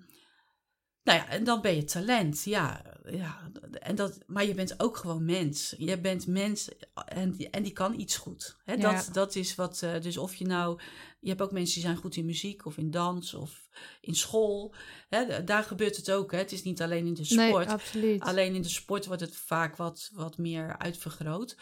nou 1.03 1.17
ja, 1.19 1.27
en 1.27 1.43
dan 1.43 1.61
ben 1.61 1.75
je 1.75 1.83
talent. 1.83 2.43
Ja, 2.43 2.81
ja 3.11 3.51
en 3.79 3.95
dat, 3.95 4.19
maar 4.27 4.45
je 4.45 4.53
bent 4.53 4.79
ook 4.79 4.97
gewoon 4.97 5.25
mens. 5.25 5.73
Je 5.77 5.99
bent 5.99 6.27
mens 6.27 6.69
en, 7.05 7.31
die- 7.31 7.49
en 7.49 7.63
die 7.63 7.71
kan 7.71 7.99
iets 7.99 8.17
goed. 8.17 8.57
Hè, 8.63 8.73
Ja. 8.73 8.91
dat, 8.93 9.09
dat 9.13 9.35
is 9.35 9.55
wat, 9.55 9.81
eh, 9.81 10.01
dus 10.01 10.17
of 10.17 10.35
je 10.35 10.45
nou, 10.45 10.79
je 11.19 11.29
hebt 11.29 11.41
ook 11.41 11.51
mensen 11.51 11.73
die 11.73 11.83
zijn 11.83 11.97
goed 11.97 12.15
in 12.15 12.25
muziek 12.25 12.65
of 12.65 12.77
in 12.77 12.91
dans 12.91 13.33
of 13.33 13.67
in 14.01 14.15
school. 14.15 14.73
Hè, 15.09 15.43
daar 15.43 15.63
gebeurt 15.63 15.95
het 15.95 16.11
ook. 16.11 16.31
Hè. 16.31 16.37
Het 16.37 16.51
is 16.51 16.63
niet 16.63 16.81
alleen 16.81 17.05
in 17.05 17.13
de 17.13 17.23
sport. 17.23 17.65
Nee, 17.65 17.67
absoluut. 17.75 18.21
Alleen 18.21 18.55
in 18.55 18.61
de 18.61 18.69
sport 18.69 19.05
wordt 19.05 19.21
het 19.21 19.35
vaak 19.35 19.75
wat, 19.75 20.09
wat 20.13 20.37
meer 20.37 20.77
uitvergroot. 20.77 21.57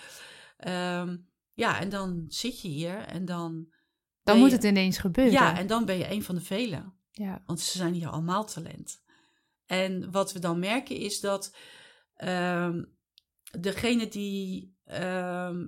Ehm, 0.58 1.18
ja, 1.54 1.80
en 1.80 1.90
dan 1.90 2.26
zit 2.28 2.62
je 2.62 2.68
hier 2.68 2.98
en 2.98 3.26
dan. 3.26 3.68
dan 4.24 4.38
moet 4.40 4.50
je- 4.50 4.56
het 4.56 4.64
ineens 4.66 4.98
gebeuren. 4.98 5.34
Ja, 5.34 5.58
en 5.58 5.68
dan 5.68 5.86
ben 5.86 5.98
je 5.98 6.12
een 6.12 6.24
van 6.24 6.36
de 6.36 6.42
velen. 6.42 6.94
ja. 7.12 7.44
Want 7.46 7.60
ze 7.60 7.78
zijn 7.78 7.94
hier 7.94 8.08
allemaal 8.10 8.46
talent. 8.46 9.01
En 9.72 10.12
wat 10.12 10.34
we 10.34 10.40
dan 10.40 10.60
merken 10.60 10.96
is 10.96 11.20
dat 11.20 11.56
ehm 12.16 12.84
degene 13.60 14.08
die 14.08 14.76
ehm, 14.86 15.68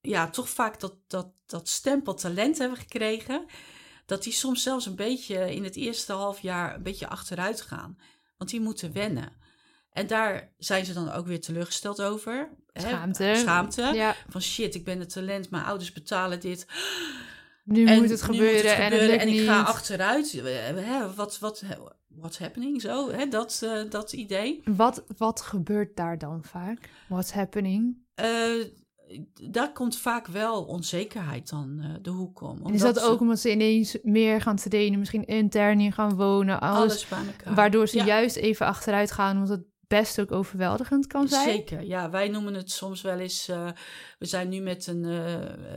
ja, 0.00 0.30
toch 0.30 0.48
vaak 0.48 0.80
dat, 0.80 0.94
dat, 1.06 1.32
dat 1.46 1.68
stempel 1.68 2.14
talent 2.14 2.58
hebben 2.58 2.78
gekregen, 2.78 3.46
dat 4.06 4.22
die 4.22 4.32
soms 4.32 4.62
zelfs 4.62 4.86
een 4.86 4.96
beetje 4.96 5.54
in 5.54 5.64
het 5.64 5.76
eerste 5.76 6.12
half 6.12 6.40
jaar 6.40 6.74
een 6.74 6.82
beetje 6.82 7.08
achteruit 7.08 7.60
gaan. 7.60 7.98
Want 8.36 8.50
die 8.50 8.60
moeten 8.60 8.92
wennen. 8.92 9.32
En 9.90 10.06
daar 10.06 10.54
zijn 10.58 10.84
ze 10.84 10.92
dan 10.92 11.12
ook 11.12 11.26
weer 11.26 11.40
teleurgesteld 11.40 12.02
over. 12.02 12.50
hè. 12.72 12.80
Schaamte. 12.80 13.32
Schaamte. 13.36 13.82
Ja, 13.82 14.16
Van 14.28 14.42
shit, 14.42 14.74
ik 14.74 14.84
ben 14.84 14.98
het 14.98 15.12
talent, 15.12 15.50
mijn 15.50 15.64
ouders 15.64 15.92
betalen 15.92 16.40
dit. 16.40 16.66
nu 17.64 17.86
En 17.86 18.00
moet 18.00 18.10
het 18.10 18.20
nu 18.20 18.26
gebeuren, 18.26 18.76
en 18.76 18.92
het 19.18 19.28
ik 19.28 19.46
ga 19.46 19.62
achteruit. 19.62 20.34
Eh, 20.34 20.44
Hè, 20.44 21.14
wat, 21.14 21.38
wat, 21.38 21.62
what's 22.16 22.38
happening? 22.38 22.80
Zo, 22.80 23.10
hè, 23.10 23.28
dat, 23.28 23.60
eh, 23.64 23.90
dat 23.90 24.12
idee. 24.12 24.62
Wat, 24.64 25.04
wat 25.16 25.40
gebeurt 25.40 25.96
daar 25.96 26.18
dan 26.18 26.44
vaak? 26.44 26.90
What's 27.08 27.32
happening? 27.32 27.96
Eh, 28.14 28.64
daar 29.50 29.72
komt 29.72 29.96
vaak 29.98 30.26
wel 30.26 30.64
onzekerheid 30.64 31.48
dan 31.48 31.80
eh, 31.80 31.90
de 32.02 32.10
hoek 32.10 32.40
om. 32.40 32.66
En 32.66 32.74
is 32.74 32.80
dat 32.80 32.98
ze 32.98 33.04
ook 33.04 33.20
omdat 33.20 33.38
ze 33.38 33.50
ineens 33.50 33.98
meer 34.02 34.40
gaan 34.40 34.56
trainen, 34.56 34.98
misschien 34.98 35.26
intern 35.26 35.78
hier 35.78 35.92
gaan 35.92 36.16
wonen, 36.16 36.60
alles, 36.60 36.78
alles 36.80 37.08
bij 37.08 37.18
elkaar. 37.26 37.54
waardoor 37.54 37.88
ze 37.88 37.96
Ja, 37.96 38.04
juist 38.04 38.36
even 38.36 38.66
achteruit 38.66 39.10
gaan, 39.10 39.34
omdat 39.36 39.48
het 39.48 39.66
best 39.88 40.20
ook 40.20 40.32
overweldigend 40.32 41.06
kan 41.06 41.28
zijn? 41.28 41.48
Zeker, 41.48 41.82
ja. 41.82 42.10
Wij 42.10 42.28
noemen 42.28 42.54
het 42.54 42.70
soms 42.70 43.02
wel 43.02 43.18
eens... 43.18 43.48
eh, 43.48 43.66
we 44.18 44.26
zijn 44.26 44.48
nu 44.48 44.60
met 44.60 44.86
een, 44.86 45.04
eh, 45.04 45.34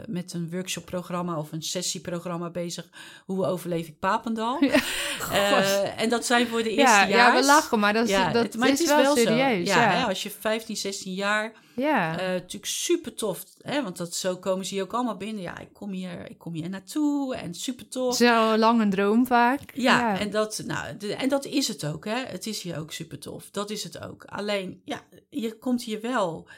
met 0.07 0.33
een 0.33 0.49
workshopprogramma 0.51 1.37
of 1.37 1.51
een 1.51 1.61
sessieprogramma 1.61 2.49
bezig. 2.49 2.85
Hoe 3.25 3.45
overleef 3.45 3.87
ik 3.87 3.99
Papendal? 3.99 4.57
Ja, 5.31 5.61
Eh, 5.61 6.01
en 6.01 6.09
dat 6.09 6.25
zijn 6.25 6.47
voor 6.47 6.63
de 6.63 6.69
eerste 6.69 6.81
ja, 6.95 7.07
jaar. 7.07 7.33
ja, 7.33 7.39
we 7.39 7.45
lachen, 7.45 7.79
maar 7.79 7.93
dat, 7.93 8.03
is, 8.03 8.09
Ja, 8.09 8.31
dat 8.31 8.43
het- 8.43 8.57
maar 8.57 8.69
is, 8.69 8.79
het 8.79 8.87
wel, 8.87 9.15
zo. 9.15 9.21
serieus. 9.23 9.67
Ja, 9.67 9.81
Ja, 9.81 9.89
Hè, 9.99 10.03
als 10.05 10.23
je 10.23 10.29
15, 10.39 10.75
16 10.77 11.13
jaar, 11.13 11.51
ja. 11.81 12.19
eh, 12.19 12.27
natuurlijk 12.27 12.65
super 12.65 13.13
tof. 13.13 13.43
Hè, 13.57 13.83
want 13.83 13.97
dat, 13.97 14.13
zo 14.15 14.37
komen 14.37 14.65
ze 14.65 14.73
hier 14.73 14.83
ook 14.83 14.93
allemaal 14.93 15.17
binnen. 15.17 15.41
Ja, 15.43 15.57
ik 15.57 15.73
kom 15.73 15.91
hier, 15.91 16.29
ik 16.29 16.37
kom 16.37 16.53
hier 16.53 16.69
naartoe 16.69 17.35
en 17.35 17.53
super 17.53 17.87
tof. 17.87 18.15
zo 18.15 18.57
lang 18.57 18.81
een 18.81 18.89
droom 18.89 19.25
vaak. 19.25 19.71
Ja, 19.75 20.19
En, 20.19 20.29
dat, 20.29 20.63
nou, 20.65 20.97
de- 20.97 21.13
en 21.15 21.29
dat 21.29 21.45
is 21.45 21.67
het 21.67 21.85
ook. 21.85 22.05
Hè. 22.05 22.15
Het 22.25 22.45
is 22.47 22.61
hier 22.61 22.77
ook 22.79 22.91
super 22.91 23.19
tof. 23.19 23.49
Dat 23.51 23.69
is 23.69 23.83
het 23.83 23.99
ook. 23.99 24.25
Alleen, 24.25 24.81
ja, 24.85 25.01
je 25.29 25.57
komt 25.57 25.83
hier 25.83 26.01
wel 26.01 26.49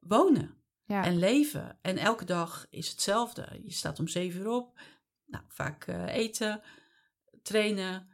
wonen 0.00 0.54
ja. 0.84 1.04
en 1.04 1.18
leven. 1.18 1.78
En 1.82 1.96
elke 1.96 2.24
dag 2.24 2.66
is 2.70 2.88
hetzelfde. 2.88 3.60
Je 3.64 3.72
staat 3.72 3.98
om 3.98 4.08
zeven 4.08 4.40
uur 4.40 4.48
op. 4.48 4.80
Nou, 5.26 5.44
vaak 5.48 5.84
eh, 5.86 6.14
eten, 6.14 6.60
trainen, 7.42 8.08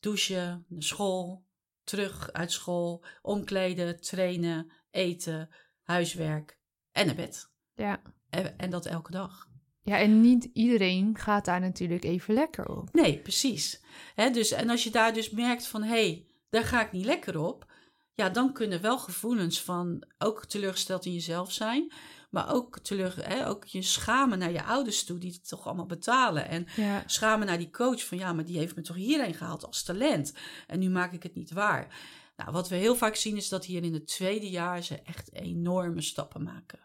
douchen, 0.00 0.64
naar 0.68 0.82
school, 0.82 1.44
terug 1.84 2.32
uit 2.32 2.52
school, 2.52 3.04
omkleden, 3.22 4.00
trainen, 4.00 4.70
eten, 4.90 5.48
huiswerk 5.84 6.58
en 6.92 7.06
naar 7.06 7.14
bed. 7.14 7.50
ja. 7.74 8.00
En, 8.30 8.58
en 8.58 8.70
dat 8.70 8.86
elke 8.86 9.10
dag. 9.10 9.48
Ja, 9.82 9.98
en 9.98 10.20
niet 10.20 10.44
iedereen 10.52 11.18
gaat 11.18 11.44
daar 11.44 11.60
natuurlijk 11.60 12.04
even 12.04 12.34
lekker 12.34 12.66
op. 12.68 12.88
Nee, 12.92 13.18
precies. 13.18 13.82
Hè, 14.14 14.30
dus, 14.30 14.50
en 14.50 14.70
als 14.70 14.84
je 14.84 14.90
daar 14.90 15.12
dus 15.12 15.30
merkt 15.30 15.66
van, 15.66 15.82
hé, 15.82 15.88
hey, 15.88 16.26
daar 16.50 16.64
ga 16.64 16.84
ik 16.84 16.92
niet 16.92 17.04
lekker 17.04 17.38
op. 17.38 17.72
Ja, 18.14 18.28
dan 18.28 18.52
kunnen 18.52 18.80
wel 18.80 18.98
gevoelens 18.98 19.62
van 19.62 20.04
ook 20.18 20.44
teleurgesteld 20.46 21.04
in 21.04 21.12
jezelf 21.12 21.52
zijn. 21.52 21.92
Maar 22.30 22.52
ook, 22.54 22.78
teleur, 22.78 23.14
hè, 23.28 23.48
ook 23.48 23.64
je 23.64 23.82
schamen 23.82 24.38
naar 24.38 24.52
je 24.52 24.62
ouders 24.64 25.04
toe, 25.04 25.18
die 25.18 25.32
het 25.32 25.48
toch 25.48 25.66
allemaal 25.66 25.86
betalen. 25.86 26.48
En 26.48 26.66
Ja. 26.76 27.02
schamen 27.06 27.46
naar 27.46 27.58
die 27.58 27.70
coach 27.70 28.04
van 28.04 28.18
ja, 28.18 28.32
maar 28.32 28.44
die 28.44 28.58
heeft 28.58 28.76
me 28.76 28.82
toch 28.82 28.96
hierheen 28.96 29.34
gehaald 29.34 29.64
als 29.66 29.82
talent. 29.82 30.34
En 30.66 30.78
nu 30.78 30.90
maak 30.90 31.12
ik 31.12 31.22
het 31.22 31.34
niet 31.34 31.50
waar. 31.52 31.96
Nou, 32.36 32.52
wat 32.52 32.68
we 32.68 32.76
heel 32.76 32.96
vaak 32.96 33.14
zien 33.14 33.36
is 33.36 33.48
dat 33.48 33.64
hier 33.64 33.82
in 33.82 33.94
het 33.94 34.06
tweede 34.06 34.50
jaar 34.50 34.82
ze 34.82 35.02
echt 35.02 35.32
enorme 35.32 36.02
stappen 36.02 36.42
maken. 36.42 36.80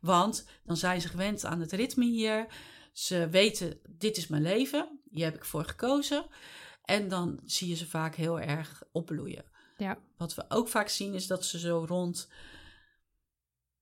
Want 0.00 0.46
dan 0.64 0.76
zijn 0.76 1.00
ze 1.00 1.08
gewend 1.08 1.44
aan 1.44 1.60
het 1.60 1.72
ritme 1.72 2.04
hier. 2.04 2.46
Ze 2.92 3.28
weten, 3.28 3.80
dit 3.88 4.16
is 4.16 4.26
mijn 4.26 4.42
leven. 4.42 5.00
Hier 5.10 5.24
heb 5.24 5.34
ik 5.34 5.44
voor 5.44 5.64
gekozen. 5.64 6.26
En 6.84 7.08
dan 7.08 7.40
zie 7.44 7.68
je 7.68 7.74
ze 7.74 7.86
vaak 7.86 8.14
heel 8.14 8.40
erg 8.40 8.82
opbloeien. 8.92 9.44
Ja. 9.76 9.98
Wat 10.16 10.34
we 10.34 10.44
ook 10.48 10.68
vaak 10.68 10.88
zien 10.88 11.14
is 11.14 11.26
dat 11.26 11.44
ze 11.44 11.58
zo 11.58 11.84
rond 11.88 12.28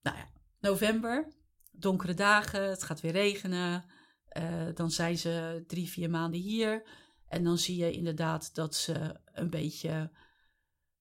nou 0.03 0.17
ja, 0.17 0.29
november, 0.61 1.33
donkere 1.71 2.15
dagen, 2.15 2.69
het 2.69 2.83
gaat 2.83 3.01
weer 3.01 3.13
regenen. 3.13 3.85
eh, 4.29 4.67
dan 4.75 4.91
zijn 4.91 5.19
ze 5.19 5.65
drie, 5.67 5.89
vier 5.89 6.11
maanden 6.11 6.41
hier. 6.41 6.89
En 7.29 7.45
dan 7.45 7.59
zie 7.59 7.77
je 7.77 7.91
inderdaad 7.91 8.55
dat 8.55 8.75
ze 8.75 9.21
een 9.25 9.51
beetje, 9.51 10.11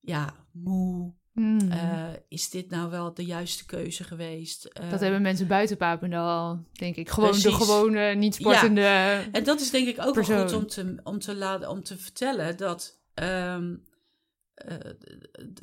ja, 0.02 0.34
moe. 0.52 1.14
Mm. 1.34 1.72
Eh, 1.72 2.08
is 2.28 2.50
dit 2.50 2.70
nou 2.70 2.90
wel 2.90 3.14
de 3.14 3.26
juiste 3.26 3.66
keuze 3.66 4.04
geweest? 4.04 4.66
Eh, 4.66 4.90
dat 4.90 5.00
hebben 5.00 5.22
mensen 5.22 5.48
buiten 5.48 5.78
Papendal 5.78 6.30
al, 6.30 6.64
denk 6.72 6.96
ik. 6.96 7.10
Gewoon 7.10 7.40
de 7.40 7.52
gewone, 7.52 8.16
niet 8.16 8.36
sportende... 8.36 8.82
En 9.32 9.44
dat 9.44 9.60
is 9.62 9.70
denk 9.70 9.88
ik 9.88 10.00
ook 10.06 10.16
wel 10.16 10.42
goed 10.42 10.54
om 10.54 10.68
te, 10.68 10.96
om 11.04 11.20
te, 11.20 11.36
laten, 11.36 11.70
om 11.70 11.84
te 11.84 11.98
vertellen 11.98 12.58
dat. 12.58 13.00
ehm, 13.14 13.76
eh, 14.54 14.76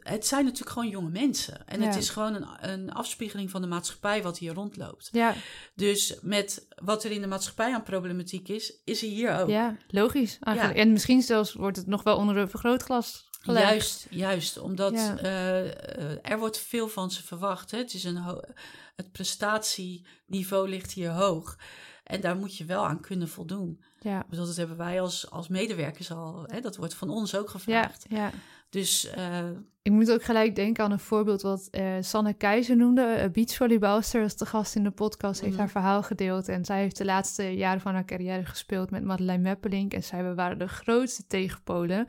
het 0.02 0.26
zijn 0.26 0.44
natuurlijk 0.44 0.70
gewoon 0.70 0.88
jonge 0.88 1.10
mensen. 1.10 1.66
En 1.66 1.82
het 1.82 1.96
is 1.96 2.10
gewoon 2.10 2.34
een, 2.34 2.46
een 2.60 2.92
afspiegeling 2.92 3.50
van 3.50 3.60
de 3.60 3.66
maatschappij 3.66 4.22
wat 4.22 4.38
hier 4.38 4.54
rondloopt. 4.54 5.08
Ja, 5.12 5.34
Dus 5.74 6.18
met 6.22 6.66
wat 6.84 7.04
er 7.04 7.10
in 7.10 7.20
de 7.20 7.26
maatschappij 7.26 7.74
aan 7.74 7.82
problematiek 7.82 8.48
is, 8.48 8.74
is 8.84 9.02
er 9.02 9.08
hier 9.08 9.38
ook. 9.38 9.48
ja, 9.48 9.76
logisch 9.88 10.38
eigenlijk. 10.40 10.78
En 10.78 10.92
misschien 10.92 11.22
zelfs 11.22 11.52
wordt 11.52 11.76
het 11.76 11.86
nog 11.86 12.02
wel 12.02 12.16
onder 12.16 12.36
een 12.36 12.50
vergrootglas 12.50 13.28
Juist, 13.52 14.06
juist. 14.10 14.58
Omdat 14.58 14.92
Ja. 14.92 15.18
eh, 15.18 15.66
eh, 15.66 16.18
er 16.22 16.38
wordt 16.38 16.58
veel 16.58 16.88
van 16.88 17.10
ze 17.10 17.22
verwacht. 17.22 17.70
Hè? 17.70 17.78
Het, 17.78 17.94
is 17.94 18.04
een 18.04 18.16
het 18.96 19.12
prestatieniveau 19.12 20.68
ligt 20.68 20.92
hier 20.92 21.10
hoog. 21.10 21.56
En 22.04 22.20
daar 22.20 22.36
moet 22.36 22.56
je 22.56 22.64
wel 22.64 22.86
aan 22.86 23.00
kunnen 23.00 23.28
voldoen. 23.28 23.82
Ja, 24.00 24.24
bedoel, 24.28 24.46
dat 24.46 24.56
hebben 24.56 24.76
wij 24.76 25.00
als, 25.00 25.30
als 25.30 25.48
medewerkers 25.48 26.10
al. 26.10 26.44
Hè? 26.46 26.60
Dat 26.60 26.76
wordt 26.76 26.94
van 26.94 27.10
ons 27.10 27.34
ook 27.34 27.46
ja, 27.46 27.50
gevraagd. 27.52 28.06
ja. 28.08 28.30
Dus 28.74 29.10
eh, 29.10 29.38
Ik 29.82 29.92
moet 29.92 30.10
ook 30.12 30.22
gelijk 30.22 30.54
denken 30.54 30.84
aan 30.84 30.90
een 30.92 30.98
voorbeeld 30.98 31.42
wat 31.42 31.68
eh, 31.70 31.92
Sanne 32.00 32.32
Keizer 32.34 32.76
noemde. 32.76 33.16
Uh, 33.24 33.30
beachvolleybalster, 33.32 34.22
als 34.22 34.36
de 34.36 34.46
gast 34.46 34.74
in 34.76 34.84
de 34.84 34.90
podcast, 34.90 35.40
heeft 35.40 35.52
Mhm. 35.52 35.60
haar 35.60 35.70
verhaal 35.70 36.02
gedeeld. 36.02 36.48
En 36.48 36.64
zij 36.64 36.80
heeft 36.80 36.96
de 36.98 37.04
laatste 37.04 37.42
jaren 37.56 37.80
van 37.80 37.94
haar 37.94 38.04
carrière 38.04 38.44
gespeeld 38.44 38.90
met 38.90 39.04
Madeleine 39.04 39.42
Meppelink. 39.42 39.92
En 39.94 40.02
zij 40.02 40.34
waren 40.34 40.58
de 40.58 40.68
grootste 40.68 41.26
tegenpolen. 41.26 42.06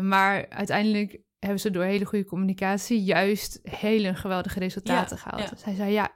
Maar 0.00 0.46
uiteindelijk 0.48 1.18
hebben 1.38 1.60
ze 1.60 1.70
door 1.70 1.84
hele 1.84 2.04
goede 2.04 2.24
communicatie 2.24 3.02
juist 3.02 3.60
hele 3.62 4.14
geweldige 4.14 4.58
resultaten 4.58 5.16
Ja, 5.16 5.22
gehaald. 5.22 5.50
ja. 5.50 5.56
Zij 5.56 5.74
zei, 5.74 5.92
ja, 5.92 6.10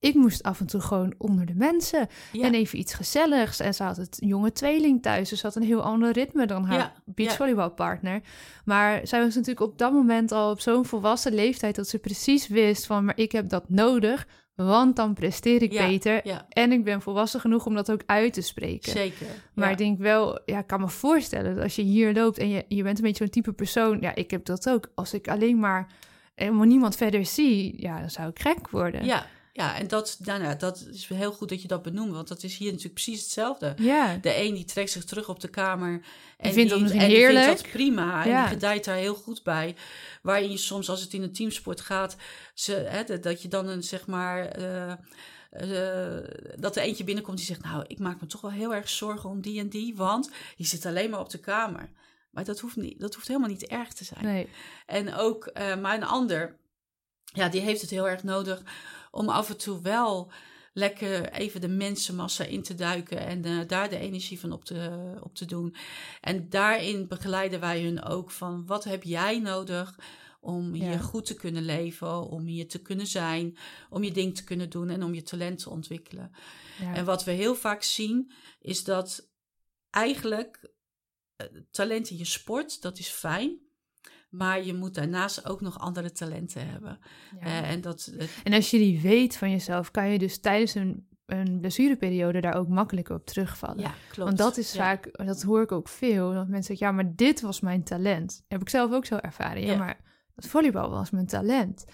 ik 0.00 0.14
moest 0.14 0.42
af 0.42 0.60
en 0.60 0.66
toe 0.66 0.80
gewoon 0.80 1.14
onder 1.18 1.46
de 1.46 1.54
mensen. 1.54 2.08
ja, 2.32 2.46
En 2.46 2.54
even 2.54 2.78
iets 2.78 2.94
gezelligs. 2.94 3.60
En 3.60 3.74
ze 3.74 3.82
had 3.82 3.96
het 3.96 4.16
jonge 4.20 4.52
tweeling 4.52 5.02
thuis. 5.02 5.28
Dus 5.28 5.40
ze 5.40 5.46
had 5.46 5.56
een 5.56 5.62
heel 5.62 5.82
ander 5.82 6.12
ritme 6.12 6.46
dan 6.46 6.64
haar 6.64 6.78
Ja, 6.78 6.92
beachvolleybalpartner. 7.04 8.20
Maar 8.64 9.00
zij 9.06 9.20
was 9.24 9.34
natuurlijk 9.34 9.66
op 9.72 9.78
dat 9.78 9.92
moment 9.92 10.32
al 10.32 10.50
op 10.50 10.60
zo'n 10.60 10.84
volwassen 10.84 11.34
leeftijd... 11.34 11.74
dat 11.74 11.88
ze 11.88 11.98
precies 11.98 12.48
wist 12.48 12.86
van, 12.86 13.04
maar 13.04 13.16
ik 13.18 13.32
heb 13.32 13.48
dat 13.48 13.68
nodig... 13.68 14.26
want 14.54 14.96
dan 14.96 15.14
presteer 15.14 15.62
ik 15.62 15.72
Ja, 15.72 15.86
beter. 15.86 16.20
ja, 16.26 16.46
En 16.48 16.72
ik 16.72 16.84
ben 16.84 17.02
volwassen 17.02 17.40
genoeg 17.40 17.66
om 17.66 17.74
dat 17.74 17.90
ook 17.90 18.02
uit 18.06 18.32
te 18.32 18.40
spreken. 18.42 18.92
zeker. 18.92 19.26
Maar 19.54 19.64
ja. 19.66 19.70
ik 19.70 19.78
denk 19.78 19.98
wel, 19.98 20.40
ja, 20.44 20.58
ik 20.58 20.66
kan 20.66 20.80
me 20.80 20.88
voorstellen 20.88 21.54
dat 21.54 21.64
als 21.64 21.76
je 21.76 21.82
hier 21.82 22.14
loopt 22.14 22.38
en 22.38 22.48
je, 22.48 22.64
je 22.68 22.82
bent 22.82 22.98
een 22.98 23.04
beetje 23.04 23.24
zo'n 23.24 23.32
type 23.32 23.52
persoon. 23.52 23.98
Ja, 24.00 24.14
ik 24.14 24.30
heb 24.30 24.44
dat 24.44 24.68
ook. 24.68 24.90
Als 24.94 25.14
ik 25.14 25.28
alleen 25.28 25.58
maar 25.58 25.86
helemaal 26.34 26.66
niemand 26.66 26.96
verder 26.96 27.26
zie, 27.26 27.74
ja, 27.82 28.00
dan 28.00 28.10
zou 28.10 28.28
ik 28.28 28.40
gek 28.40 28.70
worden. 28.70 29.04
Ja, 29.04 29.26
ja, 29.52 29.76
en 29.78 29.88
dat, 29.88 30.18
nou, 30.24 30.42
nou, 30.42 30.56
dat 30.56 30.86
is 30.92 31.06
heel 31.08 31.32
goed 31.32 31.48
dat 31.48 31.62
je 31.62 31.68
dat 31.68 31.82
benoemt. 31.82 32.12
Want 32.12 32.28
dat 32.28 32.42
is 32.42 32.56
hier 32.56 32.66
natuurlijk 32.68 32.94
precies 32.94 33.20
hetzelfde. 33.22 33.74
Ja, 33.78 34.16
De 34.16 34.36
een 34.42 34.54
die 34.54 34.64
trekt 34.64 34.90
zich 34.90 35.04
terug 35.04 35.28
op 35.28 35.40
de 35.40 35.48
kamer. 35.48 36.04
En 36.38 36.52
vindt 36.52 36.70
dat 36.70 36.80
en 36.80 36.98
heerlijk. 36.98 37.44
vindt 37.44 37.62
dat 37.62 37.70
prima. 37.72 38.24
En 38.24 38.28
die 38.40 38.48
gedijt 38.48 38.84
daar 38.84 38.96
heel 38.96 39.14
goed 39.14 39.42
bij. 39.42 39.76
Waarin 40.22 40.50
je 40.50 40.56
soms, 40.56 40.88
als 40.88 41.00
het 41.00 41.12
in 41.12 41.22
een 41.22 41.32
teamsport 41.32 41.80
gaat, 41.80 42.16
ze, 42.54 42.72
hè, 42.72 43.20
dat- 43.20 43.42
je 43.42 43.48
dan 43.48 43.66
een 43.68 43.82
zeg 43.82 44.06
maar. 44.06 44.44
eh, 44.46 44.92
eh, 45.50 46.24
dat 46.56 46.76
er 46.76 46.82
eentje 46.82 47.04
binnenkomt 47.04 47.36
die 47.36 47.46
zegt: 47.46 47.62
Nou, 47.62 47.84
ik 47.86 47.98
maak 47.98 48.20
me 48.20 48.26
toch 48.26 48.40
wel 48.40 48.50
heel 48.50 48.74
erg 48.74 48.88
zorgen 48.88 49.30
om 49.30 49.40
die 49.40 49.60
en 49.60 49.68
die. 49.68 49.96
Want 49.96 50.30
die 50.56 50.66
zit 50.66 50.86
alleen 50.86 51.10
maar 51.10 51.20
op 51.20 51.30
de 51.30 51.38
kamer. 51.40 51.90
Maar 52.30 52.44
dat 52.44 52.60
hoeft, 52.60 52.76
niet, 52.76 53.00
dat 53.00 53.14
hoeft 53.14 53.26
helemaal 53.28 53.48
niet 53.48 53.66
erg 53.66 53.92
te 53.92 54.04
zijn. 54.04 54.24
nee. 54.24 54.48
En 54.86 55.14
ook, 55.14 55.46
eh, 55.46 55.76
maar 55.76 55.94
een 55.96 56.04
ander, 56.04 56.56
ja, 57.24 57.48
die 57.48 57.60
heeft 57.60 57.80
het 57.80 57.90
heel 57.90 58.08
erg 58.08 58.22
nodig 58.22 58.62
om 59.10 59.28
af 59.28 59.48
en 59.48 59.56
toe 59.56 59.80
wel 59.80 60.32
lekker 60.72 61.32
even 61.32 61.60
de 61.60 61.68
mensenmassa 61.68 62.44
in 62.44 62.62
te 62.62 62.74
duiken 62.74 63.18
en 63.18 63.44
eh, 63.44 63.58
daar 63.66 63.88
de 63.88 63.98
energie 63.98 64.40
van 64.40 64.52
op 64.52 64.64
te, 64.64 65.14
op 65.22 65.34
te 65.34 65.44
doen. 65.44 65.74
En 66.20 66.48
daarin 66.48 67.08
begeleiden 67.08 67.60
wij 67.60 67.82
hun 67.82 68.02
ook 68.02 68.30
van 68.30 68.66
wat 68.66 68.84
heb 68.84 69.02
jij 69.02 69.38
nodig 69.38 69.98
om 70.40 70.72
hier 70.72 71.00
goed 71.00 71.26
te 71.26 71.34
kunnen 71.34 71.62
leven, 71.62 72.28
om 72.28 72.46
hier 72.46 72.68
te 72.68 72.82
kunnen 72.82 73.06
zijn, 73.06 73.56
om 73.90 74.04
je 74.04 74.12
ding 74.12 74.36
te 74.36 74.44
kunnen 74.44 74.70
doen 74.70 74.88
en 74.88 75.02
om 75.02 75.14
je 75.14 75.22
talent 75.22 75.58
te 75.58 75.70
ontwikkelen. 75.70 76.32
Ja. 76.80 76.94
En 76.94 77.04
wat 77.04 77.24
we 77.24 77.30
heel 77.30 77.54
vaak 77.54 77.82
zien 77.82 78.32
is 78.60 78.84
dat 78.84 79.30
eigenlijk 79.90 80.70
eh, 81.36 81.46
talent 81.70 82.10
in 82.10 82.16
je 82.16 82.24
sport, 82.24 82.82
dat 82.82 82.98
is 82.98 83.08
fijn. 83.08 83.58
Maar 84.30 84.64
je 84.64 84.74
moet 84.74 84.94
daarnaast 84.94 85.48
ook 85.48 85.60
nog 85.60 85.78
andere 85.78 86.12
talenten 86.12 86.68
hebben. 86.68 86.98
Ja. 87.40 87.46
Eh, 87.46 87.70
en 87.70 87.80
dat, 87.80 88.12
eh, 88.18 88.26
En 88.42 88.52
als 88.52 88.70
je 88.70 88.78
die 88.78 89.00
weet 89.00 89.36
van 89.36 89.50
jezelf, 89.50 89.90
kan 89.90 90.08
je 90.08 90.18
dus 90.18 90.40
tijdens 90.40 90.74
een, 90.74 91.06
een 91.26 91.60
blessureperiode 91.60 92.40
daar 92.40 92.54
ook 92.54 92.68
makkelijker 92.68 93.14
op 93.14 93.26
terugvallen. 93.26 93.80
ja, 93.80 93.94
klopt. 94.10 94.28
Want 94.28 94.38
dat 94.38 94.56
is 94.56 94.72
Ja. 94.72 94.82
vaak, 94.82 95.24
dat 95.26 95.42
hoor 95.42 95.62
ik 95.62 95.72
ook 95.72 95.88
veel, 95.88 96.32
dat 96.32 96.48
mensen 96.48 96.76
zeggen, 96.76 96.86
ja, 96.86 96.92
maar 96.92 97.12
dit 97.14 97.40
was 97.40 97.60
mijn 97.60 97.82
talent. 97.82 98.44
Heb 98.48 98.60
ik 98.60 98.68
zelf 98.68 98.92
ook 98.92 99.04
zo 99.04 99.16
ervaren. 99.16 99.62
Ja, 99.62 99.76
maar 99.76 100.00
dat 100.34 100.50
volleybal 100.50 100.90
was 100.90 101.10
mijn 101.10 101.26
talent. 101.26 101.84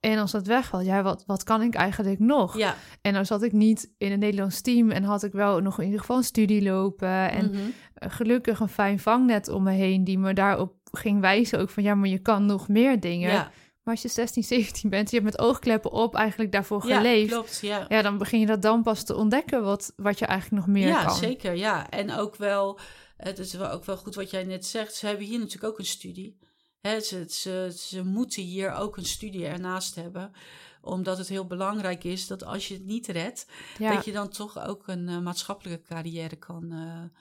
En 0.00 0.18
als 0.18 0.30
dat 0.30 0.46
wegvalt, 0.46 0.84
ja, 0.84 1.02
wat, 1.02 1.24
wat 1.26 1.44
kan 1.44 1.62
ik 1.62 1.74
eigenlijk 1.74 2.18
nog? 2.18 2.56
Ja, 2.56 2.74
En 3.00 3.12
dan 3.12 3.26
zat 3.26 3.42
ik 3.42 3.52
niet 3.52 3.92
in 3.98 4.12
een 4.12 4.18
Nederlands 4.18 4.60
team 4.60 4.90
en 4.90 5.04
had 5.04 5.22
ik 5.22 5.32
wel 5.32 5.60
nog 5.60 5.78
in 5.78 5.84
ieder 5.84 6.00
geval 6.00 6.16
een 6.16 6.24
studie 6.24 6.62
lopen. 6.62 7.30
En 7.30 7.50
mhm. 7.50 7.60
eh, 7.94 8.10
gelukkig 8.10 8.60
een 8.60 8.68
fijn 8.68 8.98
vangnet 8.98 9.48
om 9.48 9.62
me 9.62 9.72
heen 9.72 10.04
die 10.04 10.18
me 10.18 10.34
daarop 10.34 10.81
ging 10.92 11.20
wijzen. 11.20 11.58
Ook 11.58 11.70
van, 11.70 11.82
ja, 11.82 11.94
maar 11.94 12.08
je 12.08 12.18
kan 12.18 12.46
nog 12.46 12.68
meer 12.68 13.00
dingen. 13.00 13.30
ja, 13.30 13.50
Maar 13.82 13.94
als 13.94 14.02
je 14.02 14.08
16, 14.08 14.42
17 14.44 14.90
bent, 14.90 15.10
je 15.10 15.16
hebt 15.16 15.30
met 15.30 15.38
oogkleppen 15.38 15.90
op 15.90 16.14
eigenlijk 16.14 16.52
daarvoor 16.52 16.86
ja, 16.86 16.96
geleefd. 16.96 17.30
klopt. 17.32 17.58
Ja, 17.62 17.86
Ja, 17.88 18.02
dan 18.02 18.18
begin 18.18 18.40
je 18.40 18.46
dat 18.46 18.62
dan 18.62 18.82
pas 18.82 19.04
te 19.04 19.14
ontdekken 19.16 19.64
wat, 19.64 19.92
wat 19.96 20.18
je 20.18 20.26
eigenlijk 20.26 20.66
nog 20.66 20.74
meer 20.74 20.86
ja 20.86 21.04
kan. 21.04 21.14
zeker. 21.16 21.56
Ja, 21.56 21.90
en 21.90 22.12
ook 22.12 22.36
wel, 22.36 22.78
het 23.16 23.38
is 23.38 23.52
wel 23.52 23.70
ook 23.70 23.84
wel 23.84 23.96
goed 23.96 24.14
wat 24.14 24.30
jij 24.30 24.44
net 24.44 24.66
zegt. 24.66 24.94
Ze 24.94 25.06
hebben 25.06 25.26
hier 25.26 25.38
natuurlijk 25.38 25.72
ook 25.72 25.78
een 25.78 25.84
studie. 25.84 26.38
Ze, 26.82 27.24
ze, 27.28 27.72
ze 27.76 28.04
moeten 28.04 28.42
hier 28.42 28.72
ook 28.74 28.96
een 28.96 29.04
studie 29.04 29.46
ernaast 29.46 29.94
hebben. 29.94 30.32
Omdat 30.80 31.18
het 31.18 31.28
heel 31.28 31.46
belangrijk 31.46 32.04
is 32.04 32.26
dat 32.26 32.44
als 32.44 32.68
je 32.68 32.74
het 32.74 32.84
niet 32.84 33.06
redt, 33.06 33.46
Ja, 33.78 33.94
dat 33.94 34.04
je 34.04 34.12
dan 34.12 34.28
toch 34.28 34.66
ook 34.66 34.82
een 34.86 35.08
eh, 35.08 35.18
maatschappelijke 35.18 35.94
carrière 35.94 36.36
kan, 36.36 36.72
eh, 36.72 37.20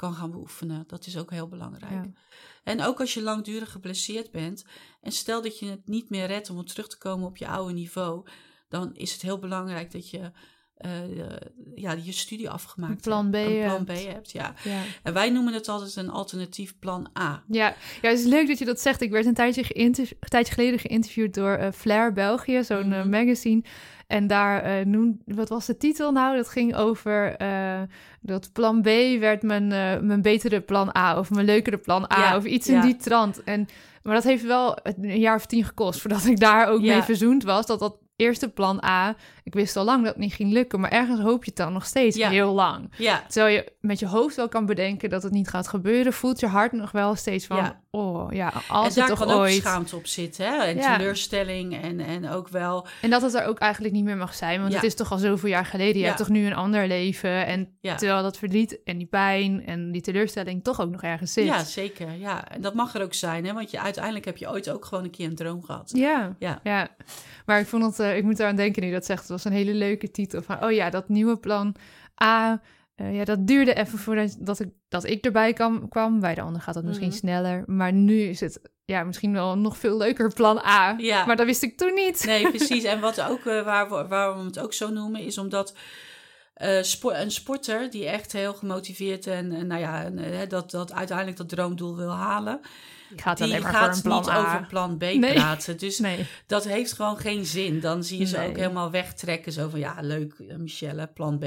kan 0.00 0.14
gaan 0.14 0.30
beoefenen. 0.30 0.84
Dat 0.86 1.06
is 1.06 1.18
ook 1.18 1.30
heel 1.30 1.48
belangrijk. 1.48 2.04
Ja. 2.04 2.10
En 2.62 2.82
ook 2.82 3.00
als 3.00 3.14
je 3.14 3.22
langdurig 3.22 3.70
geblesseerd 3.70 4.30
bent 4.30 4.64
en 5.00 5.12
stel 5.12 5.42
dat 5.42 5.58
je 5.58 5.66
het 5.66 5.88
niet 5.88 6.10
meer 6.10 6.26
redt 6.26 6.50
om 6.50 6.64
terug 6.64 6.88
te 6.88 6.98
komen 6.98 7.26
op 7.26 7.36
je 7.36 7.48
oude 7.48 7.72
niveau, 7.72 8.26
dan 8.68 8.94
is 8.94 9.12
het 9.12 9.22
heel 9.22 9.38
belangrijk 9.38 9.92
dat 9.92 10.10
je 10.10 10.32
eh, 10.80 10.90
ja, 11.74 11.92
je 12.02 12.12
studie 12.12 12.50
afgemaakt 12.50 12.92
Een 12.92 13.00
plan 13.00 13.30
B. 13.30 13.34
Een 13.34 13.62
plan. 13.64 13.84
B 13.84 13.88
hebt. 13.88 14.30
Ja. 14.32 14.54
ja. 14.64 14.80
En 15.02 15.12
wij 15.12 15.30
noemen 15.30 15.52
het 15.54 15.68
altijd 15.68 15.96
een 15.96 16.10
alternatief 16.10 16.78
plan 16.78 17.08
A. 17.18 17.42
Ja, 17.48 17.74
ja, 18.02 18.08
het 18.08 18.18
is 18.18 18.24
leuk 18.24 18.46
dat 18.46 18.58
je 18.58 18.64
dat 18.64 18.80
zegt. 18.80 19.00
Ik 19.00 19.10
werd 19.10 19.26
een 19.26 19.34
tijdje, 19.34 19.64
geïnterv- 19.64 20.10
een 20.10 20.28
tijdje 20.28 20.54
geleden 20.54 20.78
geïnterviewd 20.78 21.34
door 21.34 21.52
eh 21.54 21.72
Flair 21.72 22.12
België, 22.12 22.64
zo'n 22.64 22.88
Mhm. 22.88 23.08
magazine. 23.08 23.62
En 24.06 24.26
daar 24.26 24.86
noem, 24.86 25.20
wat 25.26 25.48
was 25.48 25.66
de 25.66 25.76
titel 25.76 26.12
nou? 26.12 26.36
Dat 26.36 26.48
ging 26.48 26.74
over 26.74 27.36
dat 28.20 28.52
plan 28.52 28.80
B 28.82 28.84
werd 29.20 29.42
mijn, 29.42 29.66
mijn 30.06 30.22
betere 30.22 30.60
plan 30.60 30.96
A 30.96 31.18
of 31.18 31.30
mijn 31.30 31.46
leukere 31.46 31.78
plan 31.78 32.12
A 32.12 32.18
Ja, 32.18 32.36
of 32.36 32.44
iets 32.44 32.68
in 32.68 32.80
die 32.80 32.96
trant. 32.96 33.42
En, 33.44 33.66
maar 34.02 34.14
dat 34.14 34.24
heeft 34.24 34.44
wel 34.44 34.78
een 34.84 35.18
jaar 35.20 35.36
of 35.36 35.46
tien 35.46 35.64
gekost 35.64 36.00
voordat 36.00 36.24
ik 36.24 36.40
daar 36.40 36.68
ook 36.68 36.80
mee 36.80 37.02
verzoend 37.02 37.42
was. 37.44 37.66
Dat 37.66 37.78
dat 37.78 37.96
eerste 38.20 38.48
plan 38.48 38.84
A, 38.84 39.16
ik 39.44 39.54
wist 39.54 39.76
al 39.76 39.84
lang 39.84 40.04
dat 40.04 40.12
het 40.12 40.22
niet 40.22 40.32
ging 40.34 40.52
lukken, 40.52 40.80
maar 40.80 40.90
ergens 40.90 41.20
hoop 41.20 41.44
je 41.44 41.50
het 41.50 41.58
dan 41.58 41.72
nog 41.72 41.84
steeds 41.86 42.16
Ja. 42.16 42.28
heel 42.28 42.52
lang. 42.52 42.92
Ja, 42.96 43.24
Terwijl 43.28 43.54
je 43.54 43.72
met 43.80 43.98
je 43.98 44.06
hoofd 44.06 44.36
wel 44.36 44.48
kan 44.48 44.66
bedenken 44.66 45.10
dat 45.10 45.22
het 45.22 45.32
niet 45.32 45.48
gaat 45.48 45.68
gebeuren, 45.68 46.12
voelt 46.12 46.40
je 46.40 46.46
hart 46.46 46.72
nog 46.72 46.90
wel 46.90 47.14
steeds 47.14 47.46
van, 47.46 47.56
Ja. 47.56 47.80
Oh 47.90 48.32
ja, 48.32 48.52
En 48.54 48.60
als 48.68 48.86
het 48.86 48.94
daar 48.94 49.08
toch 49.08 49.18
kan 49.18 49.30
ook 49.30 49.38
ooit... 49.40 49.54
schaamte 49.54 49.96
op 49.96 50.06
zitten, 50.06 50.46
hè? 50.46 50.56
En 50.56 50.76
Ja. 50.76 50.96
teleurstelling 50.96 51.82
en, 51.82 52.00
en 52.00 52.28
ook 52.28 52.48
wel... 52.48 52.86
En 53.02 53.10
dat 53.10 53.22
het 53.22 53.34
er 53.34 53.44
ook 53.44 53.58
eigenlijk 53.58 53.94
niet 53.94 54.04
meer 54.04 54.16
mag 54.16 54.34
zijn, 54.34 54.58
want 54.60 54.70
Ja. 54.72 54.76
het 54.78 54.86
is 54.86 54.94
toch 54.94 55.12
al 55.12 55.18
zoveel 55.18 55.48
jaar 55.48 55.64
geleden. 55.66 55.94
Je 55.94 55.98
Ja. 56.00 56.04
hebt 56.06 56.18
toch 56.18 56.28
nu 56.28 56.46
een 56.46 56.54
ander 56.54 56.86
leven 56.86 57.46
en 57.46 57.76
Ja. 57.80 57.94
terwijl 57.94 58.22
dat 58.22 58.38
verdriet 58.38 58.82
en 58.84 58.98
die 58.98 59.06
pijn 59.06 59.66
en 59.66 59.92
die 59.92 60.02
teleurstelling 60.02 60.64
toch 60.64 60.80
ook 60.80 60.90
nog 60.90 61.02
ergens 61.02 61.32
zit. 61.32 61.44
Ja, 61.44 61.64
zeker. 61.64 62.12
Ja, 62.18 62.48
en 62.48 62.60
dat 62.60 62.74
mag 62.74 62.94
er 62.94 63.02
ook 63.02 63.14
zijn, 63.14 63.44
hè? 63.46 63.52
Want 63.52 63.70
je, 63.70 63.80
uiteindelijk 63.80 64.24
heb 64.24 64.36
je 64.36 64.50
ooit 64.50 64.70
ook 64.70 64.84
gewoon 64.84 65.04
een 65.04 65.10
keer 65.10 65.26
een 65.26 65.34
droom 65.34 65.62
gehad. 65.64 65.90
Ja, 65.94 66.36
Ja. 66.38 66.60
ja. 66.62 66.88
Maar 67.46 67.60
ik 67.60 67.66
vond 67.66 67.84
het, 67.84 67.98
eh, 67.98 68.16
ik 68.16 68.24
moet 68.24 68.38
eraan 68.40 68.56
denken 68.56 68.82
nu 68.82 68.90
dat 68.90 69.04
zegt. 69.04 69.20
Het 69.20 69.28
was 69.30 69.44
een 69.44 69.52
hele 69.52 69.74
leuke 69.74 70.10
titel 70.10 70.42
van, 70.42 70.64
oh 70.64 70.72
ja, 70.72 70.90
dat 70.90 71.08
nieuwe 71.08 71.36
plan 71.36 71.74
A. 72.24 72.60
eh, 73.00 73.14
ja, 73.16 73.24
dat 73.24 73.46
duurde 73.46 73.74
even 73.74 73.98
voordat 73.98 74.36
dat 74.38 74.60
ik, 74.60 74.68
dat 74.88 75.04
ik 75.04 75.24
erbij 75.24 75.52
kwam, 75.52 75.88
kwam. 75.88 76.20
Bij 76.20 76.34
de 76.34 76.40
ander 76.40 76.62
gaat 76.62 76.74
dat 76.74 76.84
misschien 76.84 77.08
Mhm. 77.08 77.16
sneller. 77.16 77.62
Maar 77.66 77.92
nu 77.92 78.20
is 78.20 78.40
het 78.40 78.60
ja, 78.84 79.04
misschien 79.04 79.32
wel 79.32 79.52
een 79.52 79.60
nog 79.60 79.76
veel 79.78 79.96
leuker 79.96 80.32
plan 80.32 80.58
A. 80.58 80.94
Ja. 80.98 81.26
Maar 81.26 81.36
dat 81.36 81.46
wist 81.46 81.62
ik 81.62 81.76
toen 81.76 81.94
niet. 81.94 82.24
Nee, 82.26 82.48
precies. 82.56 82.84
En 82.84 83.00
wat 83.00 83.20
ook, 83.22 83.46
eh, 83.46 83.62
waar 83.64 83.88
we, 83.88 84.06
waarom 84.08 84.38
we 84.38 84.44
het 84.44 84.58
ook 84.58 84.72
zo 84.72 84.90
noemen, 84.90 85.20
is 85.20 85.38
omdat 85.38 85.74
eh, 86.60 86.82
spo- 86.82 87.10
een 87.12 87.30
sporter 87.30 87.90
die 87.90 88.06
echt 88.06 88.32
heel 88.32 88.52
gemotiveerd 88.54 89.26
en, 89.26 89.52
en 89.52 89.66
nou 89.66 89.80
ja, 89.80 90.04
en, 90.04 90.18
eh, 90.18 90.48
dat, 90.48 90.70
dat 90.70 90.92
uiteindelijk 90.92 91.36
dat 91.36 91.48
droomdoel 91.48 91.96
wil 91.96 92.10
halen, 92.10 92.60
Ik 93.10 93.20
ga 93.20 93.28
het 93.28 93.38
die 93.38 93.46
alleen 93.46 93.62
maar 93.62 93.72
gaat 93.72 93.84
voor 93.86 93.94
een 93.96 94.02
plan 94.02 94.18
niet 94.20 94.28
A. 94.30 94.38
over 94.54 94.66
plan 94.66 94.96
B 94.96 95.00
Nee. 95.00 95.32
praten. 95.34 95.78
Dus 95.78 95.98
Nee. 95.98 96.26
dat 96.46 96.64
heeft 96.64 96.92
gewoon 96.92 97.16
geen 97.16 97.46
zin. 97.46 97.80
Dan 97.80 98.04
zie 98.04 98.18
je 98.18 98.24
ze 98.24 98.36
Nee. 98.36 98.48
ook 98.48 98.56
helemaal 98.56 98.90
wegtrekken. 98.90 99.52
Zo 99.52 99.68
van, 99.68 99.78
ja, 99.78 99.96
leuk, 100.00 100.32
eh, 100.48 100.56
Michelle, 100.56 101.06
plan 101.06 101.38
B. 101.38 101.44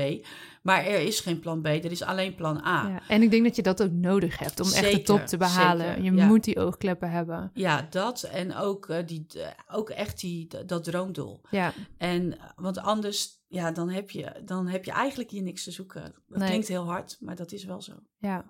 Maar 0.61 0.85
er 0.85 0.99
is 0.99 1.19
geen 1.19 1.39
plan 1.39 1.61
B, 1.61 1.65
er 1.65 1.91
is 1.91 2.01
alleen 2.03 2.35
plan 2.35 2.57
A. 2.65 2.87
Ja. 2.87 3.01
En 3.07 3.21
ik 3.21 3.31
denk 3.31 3.43
dat 3.43 3.55
je 3.55 3.61
dat 3.61 3.83
ook 3.83 3.91
nodig 3.91 4.39
hebt 4.39 4.59
om 4.59 4.71
echt 4.71 4.91
de 4.91 5.01
top 5.01 5.25
te 5.25 5.37
behalen. 5.37 5.85
zeker, 5.87 6.03
je 6.03 6.13
ja. 6.13 6.25
moet 6.25 6.43
die 6.43 6.59
oogkleppen 6.59 7.11
hebben. 7.11 7.51
Ja, 7.53 7.87
dat 7.89 8.23
en 8.23 8.55
ook, 8.55 8.87
die, 9.05 9.25
ook 9.71 9.89
echt 9.89 10.19
die, 10.19 10.47
dat 10.65 10.83
droomdoel. 10.83 11.41
Ja, 11.49 11.73
En, 11.97 12.37
want 12.55 12.77
anders, 12.79 13.41
ja, 13.53 13.71
dan 13.71 13.89
heb 13.89 14.09
je, 14.09 14.41
dan 14.45 14.67
heb 14.67 14.85
je 14.85 14.91
eigenlijk 14.91 15.29
hier 15.29 15.41
niks 15.43 15.63
te 15.63 15.71
zoeken. 15.71 16.01
Dat 16.27 16.39
Nee. 16.39 16.47
klinkt 16.47 16.67
heel 16.67 16.85
hard, 16.85 17.17
maar 17.19 17.35
dat 17.35 17.51
is 17.51 17.65
wel 17.65 17.81
zo. 17.81 17.93
ja. 18.17 18.45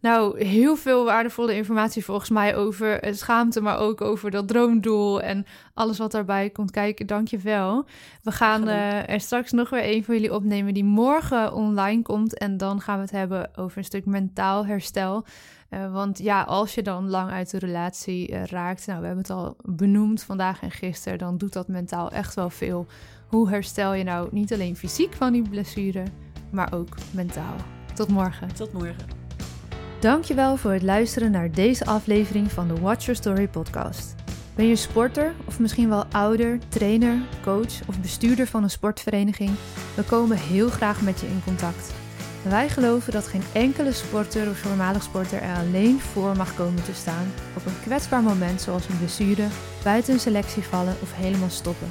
Nou, 0.00 0.44
heel 0.44 0.76
veel 0.76 1.04
waardevolle 1.04 1.54
informatie 1.54 2.04
volgens 2.04 2.30
mij 2.30 2.56
over 2.56 3.14
schaamte, 3.14 3.60
maar 3.60 3.78
ook 3.78 4.00
over 4.00 4.30
dat 4.30 4.48
droomdoel 4.48 5.20
en 5.22 5.46
alles 5.74 5.98
wat 5.98 6.12
daarbij 6.12 6.50
komt 6.50 6.70
kijken. 6.70 7.06
Dank 7.06 7.28
je 7.28 7.38
wel. 7.38 7.84
We 8.22 8.32
gaan 8.32 8.68
eh, 8.68 9.08
er 9.08 9.20
straks 9.20 9.50
nog 9.52 9.70
weer 9.70 9.84
een 9.84 10.04
van 10.04 10.14
jullie 10.14 10.34
opnemen 10.34 10.74
die 10.74 10.84
morgen 10.84 11.52
online 11.52 12.02
komt. 12.02 12.38
En 12.38 12.56
dan 12.56 12.80
gaan 12.80 12.96
we 12.96 13.02
het 13.02 13.10
hebben 13.10 13.56
over 13.56 13.78
een 13.78 13.84
stuk 13.84 14.06
mentaal 14.06 14.66
herstel. 14.66 15.24
Eh, 15.68 15.92
want 15.92 16.18
ja, 16.18 16.42
als 16.42 16.74
je 16.74 16.82
dan 16.82 17.08
lang 17.08 17.30
uit 17.30 17.50
de 17.50 17.58
relatie 17.58 18.28
eh, 18.28 18.44
raakt, 18.44 18.86
nou, 18.86 19.00
we 19.00 19.06
hebben 19.06 19.24
het 19.24 19.32
al 19.32 19.56
benoemd 19.62 20.22
vandaag 20.22 20.62
en 20.62 20.70
gisteren, 20.70 21.18
dan 21.18 21.38
doet 21.38 21.52
dat 21.52 21.68
mentaal 21.68 22.10
echt 22.10 22.34
wel 22.34 22.50
veel. 22.50 22.86
Hoe 23.30 23.48
herstel 23.48 23.94
je 23.94 24.04
nou 24.04 24.28
niet 24.32 24.52
alleen 24.52 24.76
fysiek 24.76 25.14
van 25.14 25.32
die 25.32 25.48
blessure, 25.48 26.04
maar 26.52 26.72
ook 26.72 26.94
mentaal? 27.10 27.56
Tot 27.94 28.08
morgen. 28.08 28.54
Tot 28.54 28.72
morgen. 28.72 29.08
Dankjewel 30.00 30.56
voor 30.56 30.72
het 30.72 30.82
luisteren 30.82 31.30
naar 31.30 31.50
deze 31.50 31.86
aflevering 31.86 32.52
van 32.52 32.68
de 32.68 32.80
Watch 32.80 33.04
Your 33.04 33.20
Story 33.20 33.48
podcast. 33.48 34.14
Ben 34.54 34.66
je 34.66 34.76
sporter 34.76 35.34
of 35.44 35.60
misschien 35.60 35.88
wel 35.88 36.04
ouder, 36.04 36.58
trainer, 36.68 37.18
coach 37.42 37.88
of 37.88 38.00
bestuurder 38.00 38.46
van 38.46 38.62
een 38.62 38.70
sportvereniging? 38.70 39.50
We 39.96 40.02
komen 40.02 40.36
heel 40.36 40.68
graag 40.68 41.02
met 41.02 41.20
je 41.20 41.26
in 41.26 41.42
contact. 41.44 41.94
Wij 42.48 42.68
geloven 42.68 43.12
dat 43.12 43.26
geen 43.26 43.44
enkele 43.52 43.92
sporter 43.92 44.48
of 44.48 44.58
voormalig 44.58 45.02
sporter 45.02 45.42
er 45.42 45.56
alleen 45.56 46.00
voor 46.00 46.36
mag 46.36 46.54
komen 46.54 46.84
te 46.84 46.94
staan 46.94 47.32
op 47.56 47.66
een 47.66 47.80
kwetsbaar 47.82 48.22
moment 48.22 48.60
zoals 48.60 48.88
een 48.88 48.98
blessure, 48.98 49.46
buiten 49.84 50.14
een 50.14 50.20
selectie 50.20 50.62
vallen 50.62 50.96
of 51.02 51.14
helemaal 51.14 51.50
stoppen. 51.50 51.88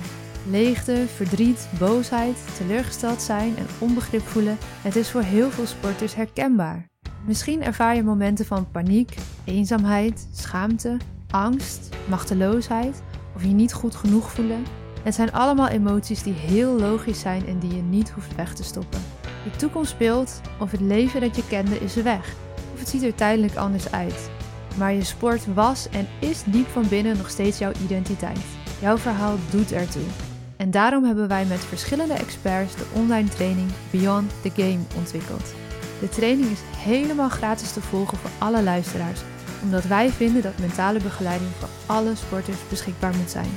Leegte, 0.50 1.06
verdriet, 1.15 1.70
boosheid, 1.79 2.38
teleurgesteld 2.58 3.22
zijn 3.22 3.58
en 3.58 3.65
onbegrip 3.79 4.22
voelen, 4.22 4.58
het 4.82 4.96
is 4.96 5.12
voor 5.12 5.22
heel 5.22 5.51
veel 5.51 5.65
sporters 5.65 6.15
herkenbaar. 6.15 6.88
Misschien 7.25 7.63
ervaar 7.63 7.96
je 7.96 8.03
momenten 8.03 8.46
van 8.46 8.72
paniek, 8.72 9.15
eenzaamheid, 9.44 10.27
schaamte, 10.34 10.98
angst, 11.29 11.89
machteloosheid 12.08 13.01
of 13.36 13.44
je 13.44 13.48
niet 13.48 13.74
goed 13.74 13.96
genoeg 13.96 14.32
voelen. 14.32 14.63
Het 15.03 15.15
zijn 15.15 15.32
allemaal 15.32 15.68
emoties 15.68 16.24
die 16.24 16.34
heel 16.34 16.79
logisch 16.79 17.20
zijn 17.20 17.48
en 17.48 17.60
die 17.60 17.75
je 17.75 17.82
niet 17.82 18.10
hoeft 18.10 18.36
weg 18.36 18.53
te 18.56 18.63
stoppen. 18.63 19.01
De 19.44 19.58
toekomst 19.58 19.91
speelt 19.91 20.42
of 20.59 20.72
het 20.72 20.81
leven 20.81 21.22
dat 21.22 21.35
je 21.35 21.48
kende 21.48 21.79
is 21.79 21.96
weg, 21.96 22.33
of 22.74 22.79
het 22.79 22.90
ziet 22.90 23.03
er 23.03 23.16
tijdelijk 23.16 23.55
anders 23.55 23.92
uit. 23.92 24.29
Maar 24.77 24.94
je 24.94 25.03
sport 25.03 25.53
was 25.53 25.90
en 25.90 26.07
is 26.20 26.44
diep 26.44 26.68
van 26.68 26.88
binnen 26.88 27.18
nog 27.18 27.29
steeds 27.29 27.57
jouw 27.57 27.72
identiteit. 27.83 28.46
Jouw 28.81 28.98
verhaal 28.98 29.35
doet 29.51 29.72
ertoe. 29.72 30.28
En 30.59 30.72
daarom 30.72 31.03
hebben 31.03 31.27
wij 31.27 31.45
met 31.45 31.59
verschillende 31.59 32.13
experts 32.13 32.75
de 32.75 32.85
online 32.93 33.27
training 33.27 33.69
Beyond 33.91 34.31
the 34.41 34.50
Game 34.50 34.79
ontwikkeld. 34.98 35.53
De 36.00 36.09
training 36.09 36.50
is 36.50 36.59
helemaal 36.77 37.29
gratis 37.29 37.74
te 37.74 37.81
volgen 37.81 38.17
voor 38.17 38.29
alle 38.39 38.63
luisteraars, 38.63 39.22
omdat 39.63 39.83
wij 39.83 40.09
vinden 40.09 40.41
dat 40.41 40.59
mentale 40.59 41.00
begeleiding 41.00 41.51
voor 41.51 41.69
alle 41.85 42.15
sporters 42.15 42.67
beschikbaar 42.69 43.15
moet 43.15 43.29
zijn. 43.29 43.50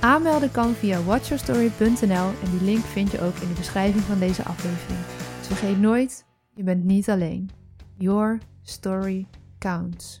Aanmelden 0.00 0.50
kan 0.50 0.74
via 0.74 1.02
watchyourstory.nl 1.02 2.28
en 2.42 2.50
die 2.50 2.62
link 2.62 2.84
vind 2.84 3.10
je 3.10 3.20
ook 3.20 3.36
in 3.36 3.48
de 3.48 3.54
beschrijving 3.54 4.02
van 4.02 4.18
deze 4.18 4.44
aflevering. 4.44 5.00
Dus 5.38 5.46
vergeet 5.46 5.80
nooit, 5.80 6.24
je 6.54 6.62
bent 6.62 6.84
niet 6.84 7.10
alleen. 7.10 7.50
Your 7.96 8.38
story 8.62 9.26
counts. 9.58 10.20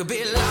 Could 0.00 0.08
be 0.08 0.24
larger 0.24 0.49